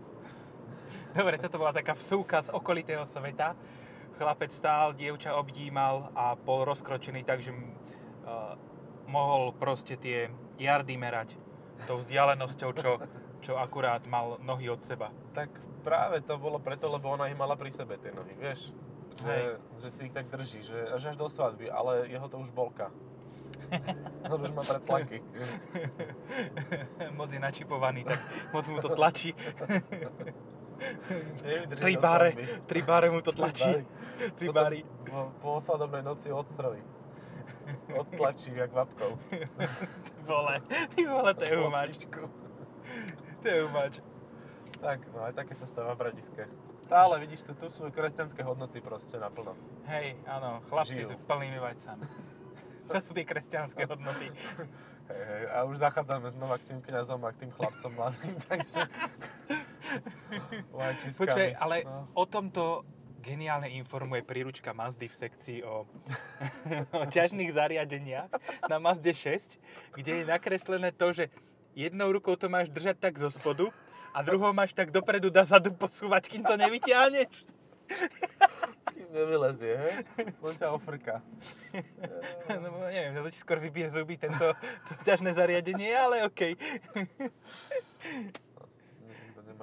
Dobre, 1.17 1.35
toto 1.37 1.59
bola 1.59 1.75
taká 1.75 1.93
vsúka 1.93 2.41
z 2.41 2.49
okolitého 2.55 3.03
sveta. 3.03 3.53
Chlapec 4.15 4.51
stál, 4.55 4.95
dievča 4.95 5.35
obdímal 5.35 6.11
a 6.15 6.39
bol 6.39 6.63
rozkročený 6.63 7.27
tak, 7.27 7.43
že 7.43 7.51
uh, 7.51 8.55
mohol 9.11 9.51
proste 9.51 9.99
tie 9.99 10.31
jardy 10.55 10.95
merať 10.95 11.35
tou 11.83 11.99
vzdialenosťou, 11.99 12.69
čo, 12.79 12.91
čo 13.43 13.59
akurát 13.59 14.07
mal 14.07 14.39
nohy 14.39 14.71
od 14.71 14.79
seba. 14.79 15.11
Tak 15.35 15.51
práve 15.83 16.23
to 16.23 16.39
bolo 16.39 16.57
preto, 16.63 16.87
lebo 16.87 17.11
ona 17.11 17.27
ich 17.27 17.35
mala 17.35 17.59
pri 17.59 17.75
sebe, 17.75 17.99
tie 17.99 18.15
nohy, 18.15 18.33
vieš? 18.39 18.71
Že, 19.25 19.33
Hej. 19.33 19.45
že 19.81 19.89
si 19.89 20.01
ich 20.05 20.13
tak 20.13 20.29
drží, 20.29 20.61
že 20.61 20.77
až 20.93 21.09
až 21.09 21.15
do 21.17 21.25
svadby, 21.25 21.65
ale 21.73 22.05
jeho 22.05 22.29
to 22.29 22.37
už 22.37 22.53
bolka. 22.53 22.93
On 24.33 24.37
už 24.37 24.53
má 24.53 24.61
predtlaky. 24.61 25.25
moc 27.17 27.33
je 27.33 27.39
načipovaný, 27.41 28.05
tak 28.05 28.19
moc 28.53 28.65
mu 28.69 28.77
to 28.77 28.93
tlačí. 28.93 29.33
Tri 31.79 31.95
svadby. 31.97 32.35
tri 32.67 32.83
báre 32.83 33.07
mu 33.07 33.23
to 33.23 33.31
tlačí. 33.31 33.87
Tri 34.35 34.51
báry. 34.51 34.83
Po, 35.07 35.31
po 35.39 35.49
svadobnej 35.63 36.03
noci 36.03 36.27
odstrelí. 36.35 36.83
Odtlačí 37.95 38.51
jak 38.53 38.75
vapkou. 38.75 39.17
Ty 40.03 40.21
vole, 40.27 40.61
ty 40.95 41.05
vole, 41.07 41.33
to 41.33 41.43
je. 41.43 41.57
Loptičku. 41.57 42.29
To 43.41 43.47
je 43.47 43.65
umač. 43.65 44.03
Tak, 44.81 44.99
no 45.15 45.23
aj 45.23 45.33
také 45.33 45.55
sa 45.55 45.65
stáva 45.65 45.95
v 45.95 46.01
Bradiske. 46.05 46.43
Stále 46.85 47.17
vidíš, 47.17 47.49
tu, 47.49 47.53
tu 47.57 47.65
sú 47.73 47.89
kresťanské 47.89 48.45
hodnoty 48.45 48.77
proste 48.77 49.17
naplno. 49.17 49.57
Hej, 49.89 50.21
áno, 50.29 50.61
chlapci 50.69 51.01
Žijú. 51.01 51.09
sú 51.09 51.15
plnými 51.25 51.59
vajcami. 51.59 52.05
To 52.85 53.01
sú 53.01 53.17
tie 53.17 53.25
kresťanské 53.25 53.89
hodnoty. 53.89 54.29
Hej, 54.29 54.69
hej, 55.09 55.43
a 55.49 55.65
už 55.65 55.81
zachádzame 55.81 56.29
znova 56.29 56.61
k 56.61 56.69
tým 56.69 56.85
kňazom 56.85 57.17
a 57.25 57.33
k 57.33 57.41
tým 57.41 57.51
chlapcom 57.57 57.89
mladým, 57.89 58.37
takže... 58.45 58.81
Počkaj, 61.17 61.57
ale 61.57 61.81
No. 61.81 62.05
o 62.13 62.23
tomto 62.29 62.85
geniálne 63.25 63.73
informuje 63.73 64.21
príručka 64.21 64.69
Mazdy 64.69 65.09
v 65.09 65.15
sekcii 65.17 65.59
o, 65.65 65.89
o 67.01 67.03
ťažných 67.09 67.49
zariadeniach 67.49 68.29
na 68.69 68.77
Mazde 68.77 69.17
6, 69.17 69.57
kde 69.97 70.21
je 70.21 70.23
nakreslené 70.29 70.93
to, 70.93 71.09
že 71.09 71.33
jednou 71.73 72.13
rukou 72.13 72.37
to 72.37 72.45
máš 72.53 72.69
držať 72.69 73.01
tak 73.01 73.17
zo 73.17 73.33
spodu 73.33 73.73
a 74.15 74.23
druhou 74.23 74.55
máš 74.55 74.71
tak 74.71 74.95
dopredu 74.95 75.27
dozadu 75.27 75.75
posúvať, 75.75 76.31
kým 76.31 76.47
to 76.47 76.55
nevyťahneš. 76.55 77.43
Kým 78.95 79.09
nevylezie, 79.11 79.75
hej? 79.75 79.93
Len 80.39 80.55
ťa 80.55 80.71
ofrka. 80.71 81.19
No, 82.45 82.87
neviem, 82.87 83.11
to 83.19 83.27
ti 83.33 83.41
skôr 83.41 83.59
vybije 83.59 83.91
zuby 83.91 84.15
tento 84.15 84.55
to 84.87 84.91
ťažné 85.03 85.35
zariadenie, 85.35 85.91
ale 85.91 86.23
okej. 86.23 86.55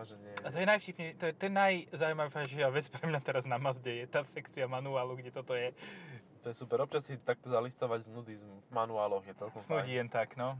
Že 0.03 0.19
nie. 0.19 0.35
A 0.43 0.51
to 0.51 0.59
je 0.59 0.67
najvtipnejšie, 0.67 1.15
to 1.15 1.25
je, 1.31 1.33
to 1.39 1.43
je 1.47 1.53
najzaujímavejšia 1.55 2.67
vec 2.75 2.91
pre 2.91 3.07
mňa 3.07 3.21
teraz 3.23 3.47
na 3.47 3.55
Mazde, 3.55 4.03
je 4.03 4.07
tá 4.11 4.27
sekcia 4.27 4.67
manuálu, 4.67 5.15
kde 5.15 5.31
toto 5.31 5.55
je. 5.55 5.71
To 6.43 6.51
je 6.51 6.59
super. 6.59 6.83
Občas 6.83 7.07
si 7.07 7.15
takto 7.23 7.47
zalistovať 7.47 8.11
z 8.11 8.19
nudizm 8.19 8.51
v 8.51 8.71
manuáloch 8.75 9.23
je 9.23 9.31
celkom 9.39 9.63
Snudí 9.63 9.95
fajn. 9.95 10.11
tak, 10.11 10.35
no. 10.35 10.59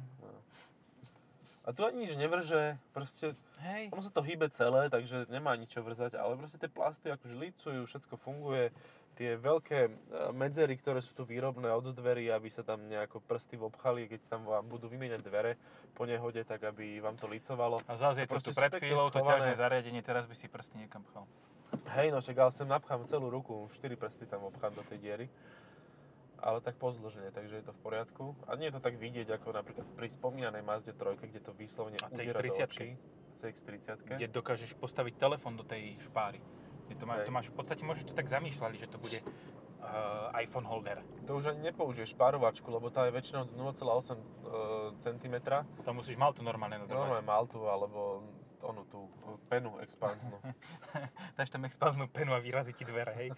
A 1.63 1.71
tu 1.71 1.87
ani 1.87 2.03
nič 2.03 2.19
nevrže, 2.19 2.75
proste 2.91 3.39
Hej. 3.63 3.95
ono 3.95 4.03
sa 4.03 4.11
to 4.11 4.27
hýbe 4.27 4.51
celé, 4.51 4.91
takže 4.91 5.31
nemá 5.31 5.55
nič 5.55 5.79
čo 5.79 5.87
vrzať, 5.87 6.19
ale 6.19 6.35
proste 6.35 6.59
tie 6.59 6.67
plasty 6.67 7.07
akože 7.15 7.35
licujú, 7.39 7.87
všetko 7.87 8.19
funguje. 8.19 8.75
Tie 9.13 9.37
veľké 9.37 9.81
e, 9.87 9.91
medzery, 10.33 10.73
ktoré 10.75 11.05
sú 11.05 11.13
tu 11.13 11.23
výrobné 11.29 11.69
od 11.69 11.93
dverí, 11.93 12.33
aby 12.33 12.49
sa 12.49 12.65
tam 12.65 12.89
nejako 12.89 13.21
prsty 13.23 13.61
obchali, 13.61 14.09
keď 14.09 14.21
tam 14.25 14.49
vám 14.49 14.65
budú 14.67 14.89
vymieňať 14.89 15.21
dvere 15.21 15.53
po 15.93 16.09
nehode, 16.09 16.41
tak 16.49 16.65
aby 16.65 16.99
vám 16.99 17.21
to 17.21 17.29
licovalo. 17.29 17.79
A 17.87 17.95
zase 17.95 18.25
je 18.25 18.33
to 18.33 18.41
tu 18.41 18.57
pred 18.57 18.73
chvíľou 18.73 19.13
to 19.13 19.21
ťažné 19.21 19.55
zariadenie, 19.55 20.01
teraz 20.01 20.25
by 20.25 20.35
si 20.35 20.49
prsty 20.49 20.83
niekam 20.83 21.05
pchal. 21.13 21.29
Hej, 21.93 22.13
no 22.13 22.25
však 22.25 22.37
ale 22.41 22.53
sem 22.53 22.69
napchám 22.69 23.05
celú 23.09 23.33
ruku, 23.33 23.69
4 23.73 23.97
prsty 23.97 24.25
tam 24.29 24.45
obchám 24.49 24.73
do 24.77 24.85
tej 24.89 24.99
diery. 25.01 25.27
Ale 26.43 26.59
tak 26.59 26.75
pozdĺžne, 26.83 27.31
takže 27.31 27.63
je 27.63 27.65
to 27.65 27.73
v 27.73 27.81
poriadku. 27.87 28.35
A 28.51 28.59
nie 28.59 28.67
je 28.67 28.75
to 28.75 28.83
tak 28.83 28.99
vidieť 28.99 29.31
ako 29.39 29.55
napríklad 29.55 29.87
pri 29.95 30.11
spomínanej 30.11 30.67
Mazde 30.67 30.91
3, 30.91 31.15
kde 31.23 31.39
to 31.39 31.55
vyslovene 31.55 32.03
A 32.03 32.11
udiera 32.11 32.43
do 32.43 32.51
CX-30. 32.51 32.67
očí. 32.67 32.89
CX-30. 33.39 34.19
Kde 34.19 34.27
dokážeš 34.27 34.75
postaviť 34.75 35.23
telefón 35.23 35.55
do 35.55 35.63
tej 35.63 35.95
špáry. 36.03 36.43
Kde 36.91 36.99
to, 36.99 37.05
má, 37.07 37.23
to 37.23 37.31
máš, 37.31 37.47
v 37.55 37.63
podstate 37.63 37.87
možno 37.87 38.11
to 38.11 38.15
tak 38.19 38.27
zamýšľali, 38.27 38.75
že 38.75 38.91
to 38.91 38.99
bude 38.99 39.23
uh, 39.23 40.35
iPhone 40.43 40.67
holder. 40.67 40.99
To 41.31 41.39
už 41.39 41.55
ani 41.55 41.71
nepoužiješ 41.71 42.19
špárovačku, 42.19 42.67
lebo 42.75 42.91
tá 42.91 43.07
je 43.07 43.15
väčšinou 43.15 43.47
0,8 43.55 44.99
cm. 44.99 45.37
To 45.87 45.91
musíš 45.95 46.19
mal 46.19 46.35
to 46.35 46.43
normálne 46.43 46.83
nadrvať. 46.83 47.07
Normálne 47.07 47.27
maltu 47.27 47.71
alebo 47.71 48.27
onu 48.63 48.83
tú 48.91 49.11
penu 49.51 49.79
expanznú. 49.83 50.39
Dáš 51.39 51.51
tam 51.51 51.67
expanznú 51.67 52.07
penu 52.11 52.35
a 52.35 52.39
vyrazí 52.39 52.71
ti 52.75 52.87
dvere, 52.87 53.15
hej. 53.19 53.29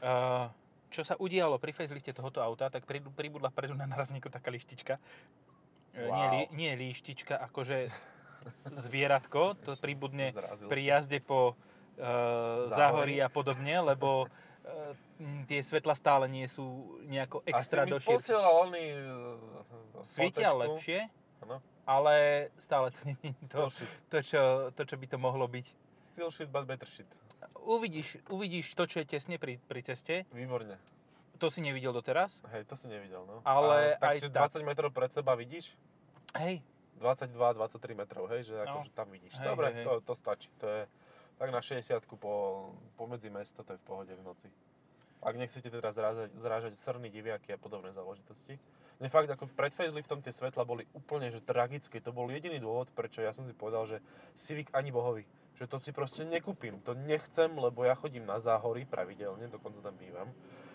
Uh, 0.00 0.48
čo 0.94 1.02
sa 1.02 1.18
udialo 1.18 1.58
pri 1.58 1.74
facelifte 1.74 2.14
tohoto 2.14 2.38
auta, 2.38 2.70
tak 2.70 2.86
pri- 2.86 3.02
pribudla 3.02 3.50
vpredu 3.50 3.74
na 3.74 3.90
narazníku 3.90 4.30
taká 4.30 4.54
lištička. 4.54 5.02
E, 5.94 5.98
Nie, 5.98 6.06
Wow. 6.06 6.30
li, 6.30 6.42
nie 6.54 6.72
líštička, 6.78 7.34
akože 7.50 7.90
zvieratko, 8.78 9.54
to 9.66 9.74
pribudne 9.82 10.30
Zrazil 10.30 10.70
pri 10.70 10.82
jazde 10.86 11.18
po 11.18 11.54
uh, 11.54 12.66
záhorí 12.70 13.18
a 13.18 13.26
podobne, 13.26 13.78
lebo 13.82 14.26
uh, 14.26 14.94
tie 15.46 15.62
svetla 15.62 15.94
stále 15.94 16.26
nie 16.26 16.46
sú 16.50 16.98
nejako 17.06 17.42
extra 17.46 17.86
Asi 17.86 17.94
mi 18.70 18.84
e, 18.90 18.98
Svietia 20.02 20.50
lepšie, 20.52 21.06
Áno. 21.46 21.62
ale 21.86 22.48
stále 22.58 22.90
to 22.90 23.00
nie 23.06 23.16
je 23.22 23.46
to, 23.48 23.70
to, 24.10 24.18
čo, 24.20 24.42
to, 24.74 24.82
čo 24.84 24.96
by 24.98 25.06
to 25.06 25.16
mohlo 25.16 25.46
byť. 25.46 25.66
Still 26.04 26.30
shit, 26.30 26.50
but 26.50 26.66
better 26.66 26.86
shit. 26.86 27.08
Uvidíš, 27.64 28.20
uvidíš 28.28 28.74
to, 28.74 28.84
čo 28.84 29.00
je 29.00 29.06
tesne 29.08 29.36
pri, 29.36 29.56
pri 29.56 29.80
ceste. 29.80 30.28
Výborne. 30.30 30.76
To 31.38 31.50
si 31.50 31.60
nevidel 31.60 31.90
doteraz. 31.90 32.38
Hej, 32.54 32.64
to 32.64 32.76
si 32.76 32.86
nevidel, 32.86 33.26
no. 33.26 33.42
Ale 33.42 33.98
a, 33.98 34.14
aj 34.14 34.22
takže 34.22 34.28
tak. 34.30 34.54
20 34.54 34.68
metrov 34.68 34.90
pred 34.94 35.10
seba 35.10 35.34
vidíš? 35.34 35.74
Hej, 36.38 36.62
22-23 37.02 37.98
metrov, 37.98 38.30
hej, 38.30 38.46
že 38.48 38.54
No. 38.54 38.80
akože 38.80 38.92
tam 38.94 39.08
vidíš. 39.10 39.34
Hej, 39.38 39.46
Dobre, 39.46 39.66
hej, 39.70 39.74
hej. 39.82 39.84
To, 39.86 39.92
to 40.00 40.14
stačí. 40.14 40.48
To 40.62 40.66
je 40.70 40.82
tak 41.38 41.50
na 41.50 41.58
60 41.58 41.98
po, 42.16 42.70
pomedzi 42.94 43.30
mesto, 43.30 43.66
to 43.66 43.74
je 43.74 43.78
v 43.82 43.84
pohode 43.84 44.12
v 44.14 44.22
noci. 44.22 44.46
Ak 45.24 45.34
nechcete 45.34 45.72
teda 45.72 45.90
zrážať, 45.90 46.30
zrážať 46.36 46.72
srny, 46.76 47.08
diviaky 47.10 47.56
a 47.56 47.58
podobné 47.58 47.90
záležitosti. 47.96 48.60
Ne 49.02 49.10
fakt, 49.10 49.26
ako 49.26 49.50
pred 49.50 49.74
faceliftom 49.74 50.22
tie 50.22 50.30
svetla 50.30 50.62
boli 50.62 50.86
úplne 50.94 51.32
že 51.32 51.42
tragické. 51.42 51.98
To 51.98 52.14
bol 52.14 52.30
jediný 52.30 52.62
dôvod, 52.62 52.92
prečo 52.94 53.24
ja 53.24 53.34
som 53.34 53.42
si 53.42 53.50
povedal, 53.50 53.88
že 53.88 53.98
Civic 54.38 54.70
ani 54.70 54.94
bohovi. 54.94 55.26
Že 55.54 55.70
to 55.70 55.78
si 55.78 55.94
proste 55.94 56.26
nekúpim. 56.26 56.82
To 56.82 56.98
nechcem, 56.98 57.50
lebo 57.54 57.86
ja 57.86 57.94
chodím 57.94 58.26
na 58.26 58.42
záhory 58.42 58.82
pravidelne, 58.86 59.46
dokonca 59.46 59.78
tam 59.78 59.94
bývam. 59.94 60.28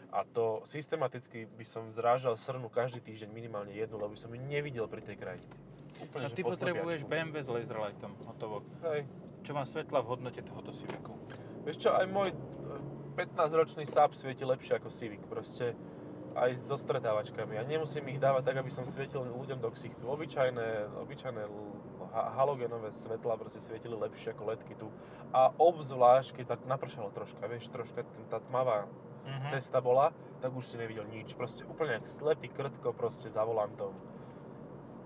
A 0.09 0.25
to 0.25 0.65
systematicky 0.65 1.45
by 1.45 1.65
som 1.67 1.85
zrážal 1.93 2.33
srnu 2.33 2.65
každý 2.71 2.97
týždeň 3.03 3.29
minimálne 3.29 3.69
jednu, 3.75 4.01
lebo 4.01 4.17
by 4.17 4.19
som 4.19 4.33
ju 4.33 4.41
nevidel 4.41 4.89
pri 4.89 5.05
tej 5.05 5.21
krajnici. 5.21 5.61
Úplne, 5.99 6.25
že 6.31 6.33
ty 6.33 6.41
po 6.41 6.55
potrebuješ. 6.55 7.05
BMW 7.05 7.37
s 7.43 7.49
laserlightom, 7.51 8.17
hotovo. 8.25 8.65
Hej. 8.89 9.05
Čo 9.45 9.51
má 9.53 9.67
svetla 9.67 10.01
v 10.01 10.07
hodnote 10.15 10.41
tohoto 10.41 10.73
Civicu. 10.73 11.13
Vieš 11.67 11.77
čo, 11.85 11.89
aj 11.93 12.07
môj 12.09 12.33
e, 12.33 12.35
15-ročný 13.19 13.85
Saab 13.85 14.15
svieti 14.15 14.47
lepšie 14.47 14.79
ako 14.79 14.89
Civic, 14.89 15.21
proste 15.29 15.77
aj 16.33 16.55
so 16.55 16.79
stretávačkami. 16.79 17.59
Ja 17.59 17.63
nemusím 17.67 18.07
ich 18.09 18.17
dávať 18.17 18.49
tak, 18.49 18.57
aby 18.63 18.71
som 18.71 18.87
svietil 18.87 19.27
ľuďom 19.27 19.59
do 19.59 19.69
ksichtu. 19.69 20.07
Obyčajné, 20.07 20.89
obyčajné 21.03 21.43
halogenové 22.11 22.89
svetla 22.89 23.37
proste 23.37 23.59
svietili 23.59 23.93
lepšie 23.93 24.33
ako 24.33 24.43
ledky 24.49 24.73
tu. 24.73 24.89
A 25.29 25.53
obzvlášť, 25.55 26.41
keď 26.41 26.45
tak 26.57 26.61
napršalo 26.65 27.13
troška, 27.13 27.43
vieš, 27.45 27.69
troška 27.69 28.01
tá 28.27 28.41
tmavá 28.41 28.89
Mhm. 29.25 29.45
cesta 29.45 29.77
bola, 29.77 30.09
tak 30.41 30.49
už 30.49 30.65
si 30.65 30.75
nevidel 30.75 31.05
nič. 31.05 31.37
Proste 31.37 31.61
úplne 31.63 32.01
jak 32.01 32.07
slepý 32.07 32.49
krtko 32.49 32.93
proste 32.93 33.29
za 33.29 33.45
volantom. 33.45 33.93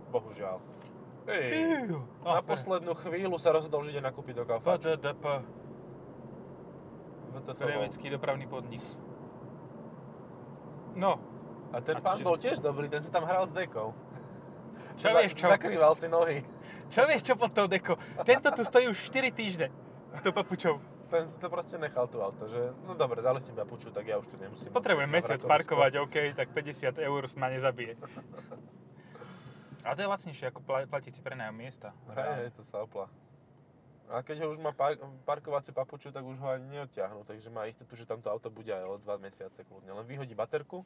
Bohužiaľ. 0.10 0.62
Ej, 1.26 1.88
na 2.24 2.40
Oh, 2.40 2.44
poslednú 2.44 2.94
chvíľu 2.94 3.40
sa 3.40 3.52
rozhodol, 3.52 3.84
že 3.84 3.92
ide 3.92 4.04
nakúpiť 4.04 4.36
do 4.38 4.44
Kauflandu. 4.44 4.96
VDDP, 4.96 5.24
VTF. 7.34 7.58
Prievecký 7.58 8.08
dopravný 8.12 8.46
podnik. 8.46 8.84
No, 10.94 11.18
A 11.74 11.82
ten 11.82 11.98
A 11.98 12.06
pán 12.06 12.22
bol 12.22 12.38
tiež 12.38 12.62
dobrý, 12.62 12.86
ten 12.86 13.02
si 13.02 13.10
tam 13.10 13.26
hral 13.26 13.50
s 13.50 13.52
dekou. 13.52 13.98
Čo 14.94 15.10
vieš 15.10 15.34
čo? 15.34 15.50
Zakrýval 15.50 15.98
si 15.98 16.06
nohy. 16.06 16.46
Čo 16.90 17.06
vieš 17.06 17.22
čo 17.24 17.34
pod 17.36 17.52
tou 17.54 17.68
dekou? 17.68 17.96
Tento 18.24 18.50
tu 18.52 18.64
stojí 18.66 18.88
už 18.88 18.98
4 19.12 19.32
týždne 19.32 19.68
s 20.14 20.20
tou 20.20 20.32
papučou. 20.32 20.80
Ten 21.14 21.30
si 21.30 21.38
to 21.38 21.46
proste 21.46 21.78
nechal 21.78 22.10
tu 22.10 22.18
auto, 22.18 22.50
že 22.50 22.74
no 22.90 22.98
dobre, 22.98 23.22
dali 23.22 23.38
si 23.38 23.54
mi 23.54 23.62
papuču, 23.62 23.94
tak 23.94 24.10
ja 24.10 24.18
už 24.18 24.34
tu 24.34 24.36
nemusím. 24.42 24.74
Potrebujem 24.74 25.14
mesiac 25.14 25.38
parkovať, 25.46 26.02
OK, 26.02 26.16
tak 26.34 26.50
50 26.50 26.98
eur 26.98 27.30
ma 27.38 27.54
nezabije. 27.54 27.94
A 29.84 29.94
to 29.94 30.00
je 30.02 30.08
lacnejšie 30.08 30.48
ako 30.50 30.64
pla- 30.64 30.88
platiť 30.88 31.20
si 31.20 31.22
prenájom 31.22 31.54
miesta. 31.54 31.92
Hej, 32.16 32.56
to 32.56 32.64
sa 32.64 32.82
opla. 32.82 33.12
A 34.10 34.24
keď 34.24 34.46
ho 34.46 34.48
už 34.52 34.60
má 34.64 34.72
par- 34.72 34.98
parkovacie 35.28 35.76
papuču, 35.76 36.10
tak 36.10 36.24
už 36.24 36.40
ho 36.40 36.48
ani 36.50 36.66
neodtiahnu, 36.82 37.24
takže 37.28 37.52
má 37.52 37.68
istotu, 37.68 37.94
že 38.00 38.08
tamto 38.08 38.32
auto 38.32 38.48
bude 38.50 38.72
aj 38.72 38.84
o 38.84 38.96
2 38.98 39.06
mesiace 39.20 39.62
kľudne. 39.68 39.92
Len 39.94 40.06
vyhodí 40.08 40.34
baterku, 40.34 40.82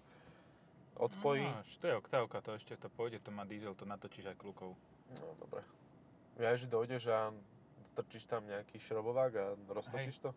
odpojí. 0.98 1.46
No, 1.46 1.62
to 1.62 1.86
je 1.88 1.96
oktávka, 1.96 2.42
to 2.42 2.58
ešte 2.58 2.74
to 2.78 2.90
pôjde, 2.90 3.22
to 3.22 3.30
má 3.30 3.46
diesel, 3.46 3.78
to 3.78 3.86
natočíš 3.86 4.34
aj 4.34 4.38
klukou. 4.38 4.74
No, 5.14 5.38
dobre. 5.40 5.62
Ja, 6.38 6.54
že 6.54 6.66
dojdeš 6.66 7.04
a 7.08 7.34
strčíš 7.92 8.26
tam 8.26 8.46
nejaký 8.46 8.78
šrobovák 8.78 9.32
a 9.34 9.46
roztočíš 9.68 10.22
to? 10.22 10.30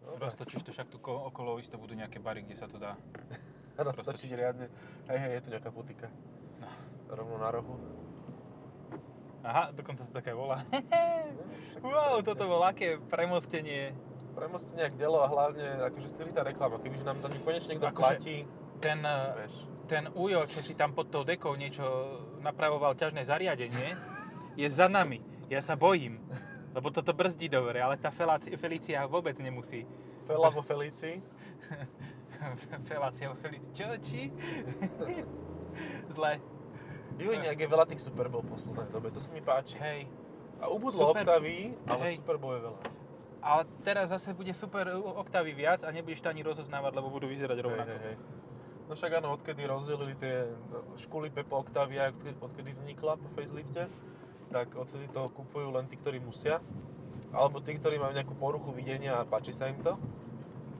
Dobre. 0.00 0.18
Roztočíš 0.18 0.62
to 0.62 0.70
však 0.70 0.88
tu 0.88 0.98
ko- 0.98 1.28
okolo 1.28 1.56
isto 1.56 1.76
budú 1.76 1.94
nejaké 1.94 2.18
bary, 2.18 2.42
kde 2.42 2.56
sa 2.56 2.66
to 2.66 2.76
dá. 2.76 2.98
roztočiť 3.78 4.30
riadne. 4.32 4.66
Hej, 5.06 5.18
hej, 5.18 5.30
je 5.30 5.40
tu 5.40 5.48
nejaká 5.50 5.70
putika. 5.70 6.10
No. 6.58 6.68
Rovno 7.08 7.36
na 7.38 7.48
rohu. 7.50 7.74
Aha, 9.40 9.72
dokonca 9.72 10.02
sa 10.02 10.12
také 10.12 10.32
volá. 10.32 10.62
No, 11.80 11.88
wow, 11.88 12.20
toto 12.20 12.44
bol 12.44 12.60
aké 12.60 13.00
premostenie. 13.00 13.96
Premoste 14.30 14.74
nejak 14.74 14.94
delo 14.94 15.22
a 15.22 15.28
hlavne 15.28 15.80
akože 15.82 16.12
skrytá 16.12 16.44
reklama. 16.44 16.76
Kebyže 16.76 17.02
nám 17.02 17.16
za 17.18 17.32
ňu 17.32 17.40
konečne 17.40 17.72
niekto 17.72 17.88
Akože- 17.88 18.20
platí, 18.20 18.36
Ten, 18.78 19.00
vieš. 19.00 19.54
ten 19.86 20.04
Ujo, 20.12 20.44
čo 20.44 20.60
si 20.60 20.74
tam 20.74 20.92
pod 20.92 21.08
tou 21.08 21.24
dekou 21.24 21.54
niečo 21.54 21.86
napravoval 22.38 22.92
ťažné 22.94 23.24
zariadenie, 23.24 23.96
je 24.56 24.68
za 24.70 24.86
nami. 24.86 25.20
Ja 25.50 25.58
sa 25.58 25.74
bojím, 25.74 26.22
lebo 26.70 26.90
toto 26.90 27.10
brzdí 27.10 27.50
dobre, 27.50 27.82
ale 27.82 27.98
tá 27.98 28.14
Felácia, 28.14 28.54
Felícia 28.54 29.02
vôbec 29.06 29.34
nemusí. 29.42 29.82
Fela 30.26 30.46
vo 30.50 30.62
Felícii. 30.62 31.18
Felácia 32.90 33.26
vo 33.30 33.36
Felícii. 33.36 33.70
Čo, 33.74 33.86
či? 33.98 34.30
Zle. 36.14 36.38
Jo, 37.20 37.36
nejak 37.36 37.58
je 37.60 37.68
veľa 37.68 37.84
tých 37.84 38.00
Super 38.00 38.32
Bowl 38.32 38.46
poslednej 38.46 38.88
dobe, 38.88 39.12
to 39.12 39.20
sa 39.20 39.28
mi 39.34 39.44
páči. 39.44 39.76
Hej. 39.76 40.08
A 40.62 40.72
ubudlo 40.72 41.10
Super- 41.12 41.26
Octavy, 41.26 41.74
ale 41.84 42.02
Hej. 42.08 42.14
Super 42.22 42.36
Bowl 42.40 42.56
je 42.56 42.62
veľa. 42.64 42.80
Ale 43.40 43.62
teraz 43.80 44.12
zase 44.12 44.36
bude 44.36 44.52
super 44.52 44.84
oktávy 45.16 45.56
viac 45.56 45.80
a 45.80 45.88
nebudeš 45.88 46.20
to 46.20 46.28
ani 46.28 46.44
rozoznávať, 46.44 46.92
lebo 46.92 47.08
budú 47.08 47.24
vyzerať 47.24 47.56
rovnako. 47.64 47.88
Hej, 47.88 47.96
hej, 47.96 48.06
hej. 48.12 48.16
No 48.84 48.92
však 48.92 49.12
áno, 49.16 49.32
odkedy 49.32 49.64
rozdelili 49.64 50.12
tie 50.20 50.50
školy 51.00 51.32
Pepo 51.32 51.62
Octavia, 51.62 52.12
odkedy 52.42 52.76
vznikla 52.76 53.16
po 53.16 53.28
facelifte, 53.32 53.88
tak 54.50 54.74
odtedy 54.74 55.06
to 55.10 55.30
kupujú 55.30 55.70
len 55.70 55.86
tí, 55.86 55.96
ktorí 55.96 56.18
musia. 56.18 56.58
Alebo 57.30 57.62
tí, 57.62 57.78
ktorí 57.78 57.96
majú 57.96 58.10
nejakú 58.10 58.34
poruchu 58.34 58.74
videnia 58.74 59.22
a 59.22 59.26
páči 59.26 59.54
sa 59.54 59.70
im 59.70 59.78
to. 59.78 59.94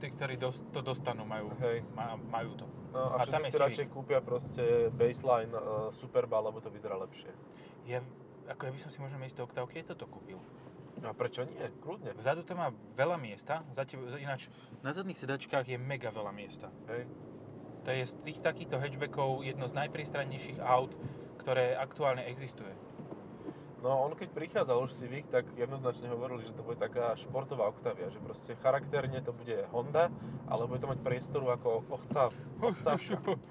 Tí, 0.03 0.11
ktorí 0.11 0.35
dos- 0.35 0.59
to 0.75 0.83
dostanú, 0.83 1.23
majú, 1.23 1.53
Hej. 1.63 1.87
ma, 1.95 2.19
majú 2.19 2.59
to. 2.59 2.65
No 2.91 3.15
a, 3.15 3.23
A 3.23 3.29
tam 3.29 3.39
si 3.47 3.55
Civic. 3.55 3.63
radšej 3.63 3.87
kúpia 3.87 4.19
proste 4.19 4.91
baseline 4.91 5.53
uh, 5.55 5.87
Superba, 5.95 6.43
lebo 6.43 6.59
to 6.59 6.67
vyzerá 6.67 6.99
lepšie. 6.99 7.31
Ja, 7.87 8.03
ako 8.51 8.67
ja 8.67 8.71
by 8.75 8.79
som 8.83 8.91
si 8.91 8.99
možno 8.99 9.15
miesto 9.15 9.45
oktávky 9.47 9.79
aj 9.85 9.95
toto 9.95 10.11
kúpil. 10.11 10.41
No 10.99 11.07
a 11.07 11.13
prečo 11.15 11.47
nie? 11.47 11.55
Kľudne. 11.79 12.11
Vzadu 12.19 12.43
to 12.43 12.51
má 12.53 12.69
veľa 12.99 13.15
miesta, 13.15 13.63
zatiaľ, 13.71 14.11
ináč 14.19 14.51
na 14.83 14.91
zadných 14.91 15.17
sedačkách 15.17 15.71
je 15.71 15.77
mega 15.79 16.11
veľa 16.11 16.35
miesta. 16.35 16.67
Hej. 16.91 17.07
To 17.87 17.89
je 17.89 18.03
z 18.05 18.13
tých 18.21 18.39
takýchto 18.43 18.77
hatchbackov 18.77 19.41
jedno 19.41 19.65
z 19.65 19.73
najpriestrannejších 19.73 20.59
aut, 20.61 20.93
ktoré 21.41 21.73
aktuálne 21.73 22.27
existuje. 22.27 22.69
No 23.81 24.05
on 24.05 24.13
keď 24.13 24.29
prichádzal 24.29 24.77
už 24.85 24.93
Civic, 24.93 25.25
tak 25.33 25.49
jednoznačne 25.57 26.05
hovorili, 26.13 26.45
že 26.45 26.53
to 26.53 26.61
bude 26.61 26.77
taká 26.77 27.17
športová 27.17 27.65
Octavia, 27.65 28.13
že 28.13 28.21
proste 28.21 28.53
charakterne 28.61 29.25
to 29.25 29.33
bude 29.33 29.57
Honda, 29.73 30.13
ale 30.45 30.69
bude 30.69 30.77
to 30.77 30.85
mať 30.85 31.01
priestoru 31.01 31.49
ako 31.49 31.81
ochcav. 31.89 32.29
Ochcavka. 32.61 33.17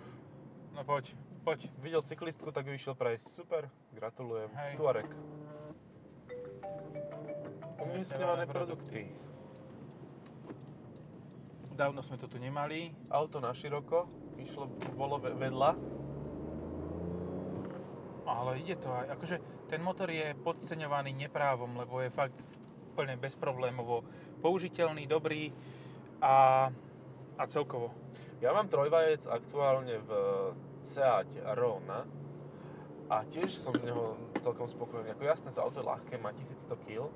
No 0.70 0.86
poď, 0.86 1.12
poď. 1.42 1.66
Videl 1.82 2.00
cyklistku, 2.00 2.54
tak 2.54 2.64
ju 2.64 2.72
išiel 2.72 2.94
prejsť. 2.94 3.34
Super, 3.34 3.66
gratulujem. 3.90 4.48
Hej. 4.54 4.78
Tuarek. 4.78 5.10
Umiestňované 7.82 8.46
produkty. 8.46 9.10
Dávno 11.74 12.00
sme 12.06 12.16
to 12.22 12.30
tu 12.30 12.38
nemali. 12.38 12.94
Auto 13.10 13.42
na 13.42 13.50
široko, 13.50 14.06
išlo, 14.38 14.70
bolo 14.94 15.18
ve- 15.18 15.34
vedľa. 15.34 15.74
Ale 18.30 18.50
ide 18.62 18.78
to 18.78 18.88
aj, 18.94 19.18
akože 19.18 19.36
ten 19.70 19.80
motor 19.86 20.10
je 20.10 20.34
podceňovaný 20.42 21.14
neprávom, 21.14 21.70
lebo 21.78 22.02
je 22.02 22.10
fakt 22.10 22.34
úplne 22.90 23.14
bezproblémovo 23.14 24.02
použiteľný, 24.42 25.06
dobrý 25.06 25.54
a, 26.18 26.68
a 27.38 27.44
celkovo. 27.46 27.94
Ja 28.42 28.50
mám 28.50 28.66
trojvajec 28.66 29.30
aktuálne 29.30 30.02
v 30.02 30.10
Seate 30.82 31.38
Arona 31.46 32.02
a 33.06 33.22
tiež 33.30 33.54
som 33.54 33.70
z 33.78 33.94
neho 33.94 34.18
celkom 34.42 34.66
spokojný. 34.66 35.14
Ako 35.14 35.22
jasné, 35.22 35.54
to 35.54 35.62
auto 35.62 35.80
je 35.80 35.86
ľahké, 35.86 36.18
má 36.18 36.34
1100 36.34 36.74
kg, 36.82 37.06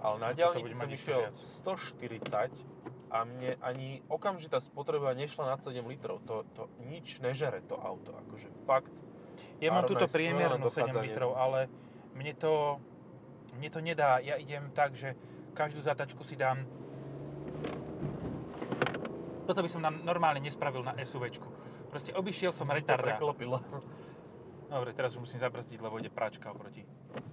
ale 0.00 0.16
na 0.16 0.30
No 0.32 0.64
bude 0.64 0.72
som 0.72 0.88
išiel 0.88 1.28
viac. 1.28 1.36
140 1.36 2.88
a 3.08 3.24
mne 3.24 3.56
ani 3.60 4.00
okamžitá 4.08 4.60
spotreba 4.60 5.12
nešla 5.12 5.56
nad 5.56 5.60
7 5.60 5.84
litrov. 5.84 6.24
To, 6.24 6.44
to 6.56 6.72
nič 6.88 7.20
nežere 7.20 7.60
to 7.64 7.76
auto, 7.76 8.16
akože 8.28 8.48
fakt. 8.64 8.92
Ja 9.58 9.74
mám 9.74 9.90
túto 9.90 10.06
priemernú 10.06 10.70
7 10.70 10.88
dochádzanie. 10.88 11.04
litrov, 11.10 11.34
ale 11.34 11.66
mne 12.18 12.34
to, 12.34 12.82
mne 13.54 13.68
to 13.70 13.78
nedá. 13.78 14.18
Ja 14.18 14.34
idem 14.34 14.74
tak, 14.74 14.98
že 14.98 15.14
každú 15.54 15.78
zatačku 15.78 16.26
si 16.26 16.34
dám 16.34 16.66
toto 19.48 19.64
by 19.64 19.70
som 19.72 19.80
na, 19.80 19.88
normálne 19.88 20.44
nespravil 20.44 20.84
na 20.84 20.92
SUVčku. 20.92 21.48
Proste 21.88 22.12
obišiel 22.12 22.52
som 22.52 22.68
To 22.68 22.76
retarda. 22.76 23.16
preklopilo. 23.16 23.64
Dobre, 24.68 24.92
teraz 24.92 25.16
už 25.16 25.24
musím 25.24 25.40
zabrzdiť, 25.40 25.80
lebo 25.80 25.96
ide 25.96 26.12
práčka 26.12 26.52
oproti. 26.52 26.84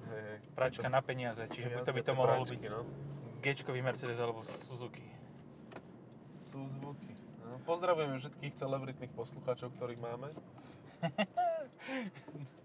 Hej, 0.07 0.21
hej. 0.23 0.39
Práčka 0.55 0.87
na 0.87 1.03
peniaze, 1.03 1.43
čiže 1.51 1.83
to 1.83 1.91
by 1.91 1.99
to 1.99 2.15
mohol 2.15 2.39
práčky, 2.39 2.55
byť 2.55 2.71
No. 2.71 2.87
G-čkový 3.43 3.83
Mercedes 3.83 4.15
alebo 4.23 4.47
Suzuki. 4.47 5.03
Sú 6.39 6.63
zvuky. 6.71 7.11
No, 7.43 7.59
pozdravujeme 7.67 8.15
všetkých 8.15 8.55
celebritných 8.55 9.11
poslucháčov, 9.11 9.75
ktorých 9.75 9.99
máme. 9.99 10.31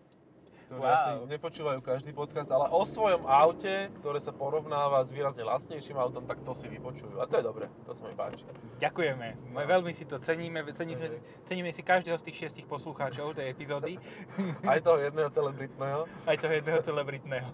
ktorí 0.71 0.79
Wow. 0.79 0.95
asi 0.95 1.11
nepočúvajú 1.27 1.79
každý 1.83 2.15
podcast, 2.15 2.47
ale 2.49 2.71
o 2.71 2.87
svojom 2.87 3.27
aute, 3.27 3.91
ktoré 3.99 4.23
sa 4.23 4.31
porovnáva 4.31 5.03
s 5.03 5.11
výrazne 5.11 5.43
lacnejším 5.43 5.99
autom, 5.99 6.23
tak 6.23 6.39
to 6.41 6.55
si 6.55 6.71
vypočujú. 6.71 7.19
A 7.19 7.27
to 7.27 7.37
je 7.37 7.45
dobre, 7.45 7.67
to 7.83 7.91
sa 7.91 8.07
mi 8.07 8.15
páči. 8.15 8.47
Ďakujeme. 8.79 9.51
My 9.51 9.67
veľmi 9.67 9.91
si 9.91 10.07
to 10.07 10.17
ceníme, 10.17 10.63
ceníme 10.71 11.03
si, 11.03 11.19
ceníme 11.43 11.69
si 11.69 11.83
každého 11.83 12.15
z 12.15 12.23
tých 12.23 12.37
šiestich 12.39 12.71
poslucháčov 12.71 13.35
tej 13.35 13.51
epizódy, 13.51 13.99
Aj 14.63 14.79
toho 14.79 15.03
jedného 15.03 15.27
celebritného. 15.29 16.07
aj 16.25 16.37
toho 16.39 16.53
jedného 16.55 16.79
celebritného. 16.81 17.51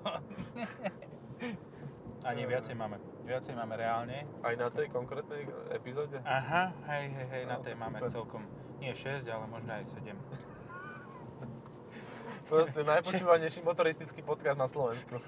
A 2.20 2.34
nie, 2.34 2.44
viacej 2.44 2.74
máme. 2.74 2.98
Viacej 3.22 3.54
máme 3.54 3.74
reálne. 3.74 4.28
Aj 4.40 4.52
na 4.52 4.68
tej 4.68 4.90
konkrétnej 4.90 5.46
epizóde. 5.70 6.18
Aha, 6.20 6.68
hej, 6.90 7.06
hej, 7.08 7.26
hej, 7.28 7.42
na 7.44 7.56
No, 7.56 7.62
tej 7.62 7.72
tak 7.72 7.80
máme 7.80 7.98
super. 7.98 8.10
celkom, 8.12 8.42
nie 8.76 8.92
6, 8.92 9.24
ale 9.26 9.46
možno 9.46 9.70
aj 9.72 9.84
7. 9.88 10.12
Proste 12.46 12.80
najpočúvanejší 12.80 13.60
motoristický 13.60 14.22
podcast 14.22 14.54
na 14.54 14.70
Slovensku. 14.70 15.18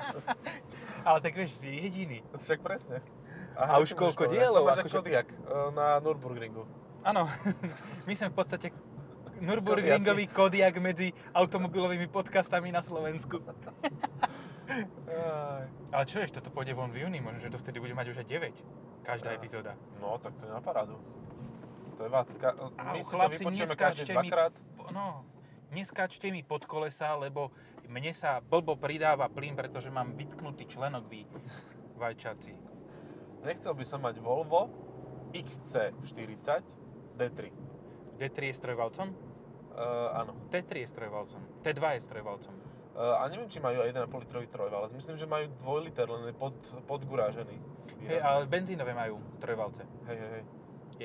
Ale 1.08 1.18
tak 1.20 1.32
vieš, 1.32 1.56
si 1.56 1.68
jediný. 1.68 2.20
Však 2.32 2.60
presne. 2.60 3.00
A 3.56 3.80
už 3.80 3.92
koľko 3.92 4.28
dielov, 4.28 4.64
máš 4.64 4.80
akože- 4.80 4.92
ako 4.92 5.04
Kodiak 5.04 5.28
e, 5.28 5.36
na 5.72 6.00
Nürburgringu. 6.00 6.64
Áno, 7.00 7.28
my 8.08 8.12
sme 8.12 8.28
v 8.28 8.36
podstate 8.36 8.68
Nürburgringový 9.40 10.30
kodiak 10.30 10.78
medzi 10.78 11.12
automobilovými 11.32 12.08
podcastami 12.08 12.70
na 12.70 12.80
Slovensku. 12.80 13.42
Ale 15.92 16.04
čo 16.08 16.16
vieš, 16.18 16.32
toto 16.32 16.48
pôjde 16.48 16.72
von 16.72 16.88
v 16.88 17.04
júni, 17.04 17.20
možno, 17.20 17.40
že 17.40 17.52
to 17.52 17.60
vtedy 17.60 17.78
bude 17.78 17.92
mať 17.92 18.10
už 18.10 18.16
aj 18.24 18.26
9. 18.26 19.04
Každá 19.04 19.30
Á. 19.30 19.36
epizóda. 19.36 19.72
No, 20.00 20.16
tak 20.16 20.32
to 20.40 20.48
je 20.48 20.52
na 20.52 20.62
parádu. 20.64 20.96
To 21.94 22.00
je 22.02 22.10
vácka. 22.10 22.46
My 22.74 23.00
si 23.00 23.12
to 23.12 23.28
vypočujeme 23.28 23.74
každý 23.76 24.02
mi- 24.08 24.26
dvakrát. 24.26 24.52
No, 24.90 25.22
neskáčte 25.74 26.30
mi 26.30 26.46
pod 26.46 26.62
kolesa, 26.70 27.18
lebo 27.18 27.50
mne 27.90 28.14
sa 28.14 28.38
blbo 28.38 28.78
pridáva 28.78 29.26
plyn, 29.26 29.58
pretože 29.58 29.90
mám 29.90 30.14
vytknutý 30.14 30.70
členok 30.70 31.10
vy 31.10 31.26
vajčaci. 32.00 32.54
Nechcel 33.44 33.74
by 33.76 33.84
som 33.84 34.00
mať 34.00 34.22
Volvo 34.22 34.72
XC40 35.34 36.62
D3. 37.18 37.40
D3 38.16 38.38
je 38.48 38.54
s 38.54 38.60
trojvalcom? 38.62 39.10
Uh, 39.74 40.22
áno. 40.22 40.32
T3 40.54 40.86
je 40.86 40.88
s 40.88 40.94
trojvalcom. 40.94 41.42
T2 41.66 41.82
je 41.98 42.00
s 42.00 42.06
trojvalcom. 42.06 42.54
Uh, 42.94 43.18
a 43.18 43.26
neviem, 43.26 43.50
či 43.50 43.58
majú 43.58 43.82
aj 43.82 43.90
1,5 43.90 44.06
litrový 44.22 44.46
trojvalec. 44.46 44.94
Myslím, 44.94 45.18
že 45.18 45.26
majú 45.26 45.50
2 45.50 45.86
liter, 45.90 46.06
len 46.06 46.30
je 46.30 46.34
pod, 46.38 46.54
podgurážený. 46.86 47.58
Hej, 48.06 48.22
ale 48.22 48.46
benzínové 48.46 48.94
majú 48.94 49.18
trojvalce. 49.42 49.82
Hej, 50.06 50.18
hej, 50.22 50.30
hej. 50.38 50.44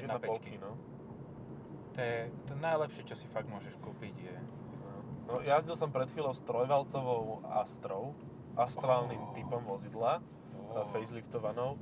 1,5. 0.05 0.21
1,5, 0.29 0.61
no. 0.61 0.77
To 1.99 2.07
je 2.07 2.31
to 2.47 2.53
najlepšie, 2.55 3.03
čo 3.03 3.15
si 3.19 3.27
fakt 3.27 3.51
môžeš 3.51 3.75
kúpiť. 3.83 4.15
Je. 4.23 4.35
No, 5.27 5.43
jazdil 5.43 5.75
som 5.75 5.91
pred 5.91 6.07
chvíľou 6.07 6.31
s 6.31 6.39
trojvalcovou 6.47 7.43
Astrou, 7.43 8.15
astrálnym 8.55 9.19
Oh. 9.19 9.35
typom 9.35 9.59
vozidla, 9.67 10.23
Oh. 10.71 10.87
faceliftovanou. 10.95 11.75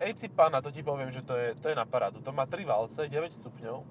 Ejci 0.00 0.32
pána, 0.32 0.64
to 0.64 0.72
ti 0.72 0.80
poviem, 0.80 1.12
že 1.12 1.20
to 1.20 1.36
je, 1.36 1.52
to 1.60 1.68
je 1.68 1.76
na 1.76 1.84
parádu. 1.84 2.24
To 2.24 2.32
má 2.32 2.48
3 2.48 2.64
valce, 2.64 3.04
9 3.04 3.36
stupňov 3.36 3.84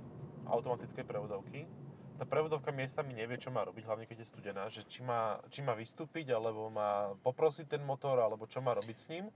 automatickej 0.49 1.05
prevodovky. 1.05 1.69
Tá 2.17 2.25
prevodovka 2.25 2.73
miestami 2.73 3.13
nevie, 3.13 3.37
čo 3.37 3.53
má 3.53 3.61
robiť, 3.61 3.85
hlavne 3.85 4.09
keď 4.09 4.25
je 4.25 4.31
studená, 4.33 4.65
že 4.73 4.81
či 4.89 5.05
má, 5.05 5.37
či 5.53 5.61
má 5.61 5.77
vystúpiť, 5.77 6.33
alebo 6.33 6.73
má 6.73 7.13
poprosiť 7.21 7.77
ten 7.77 7.85
motor, 7.85 8.17
alebo 8.17 8.49
čo 8.49 8.57
má 8.57 8.73
robiť 8.73 8.97
s 8.97 9.05
ním. 9.05 9.29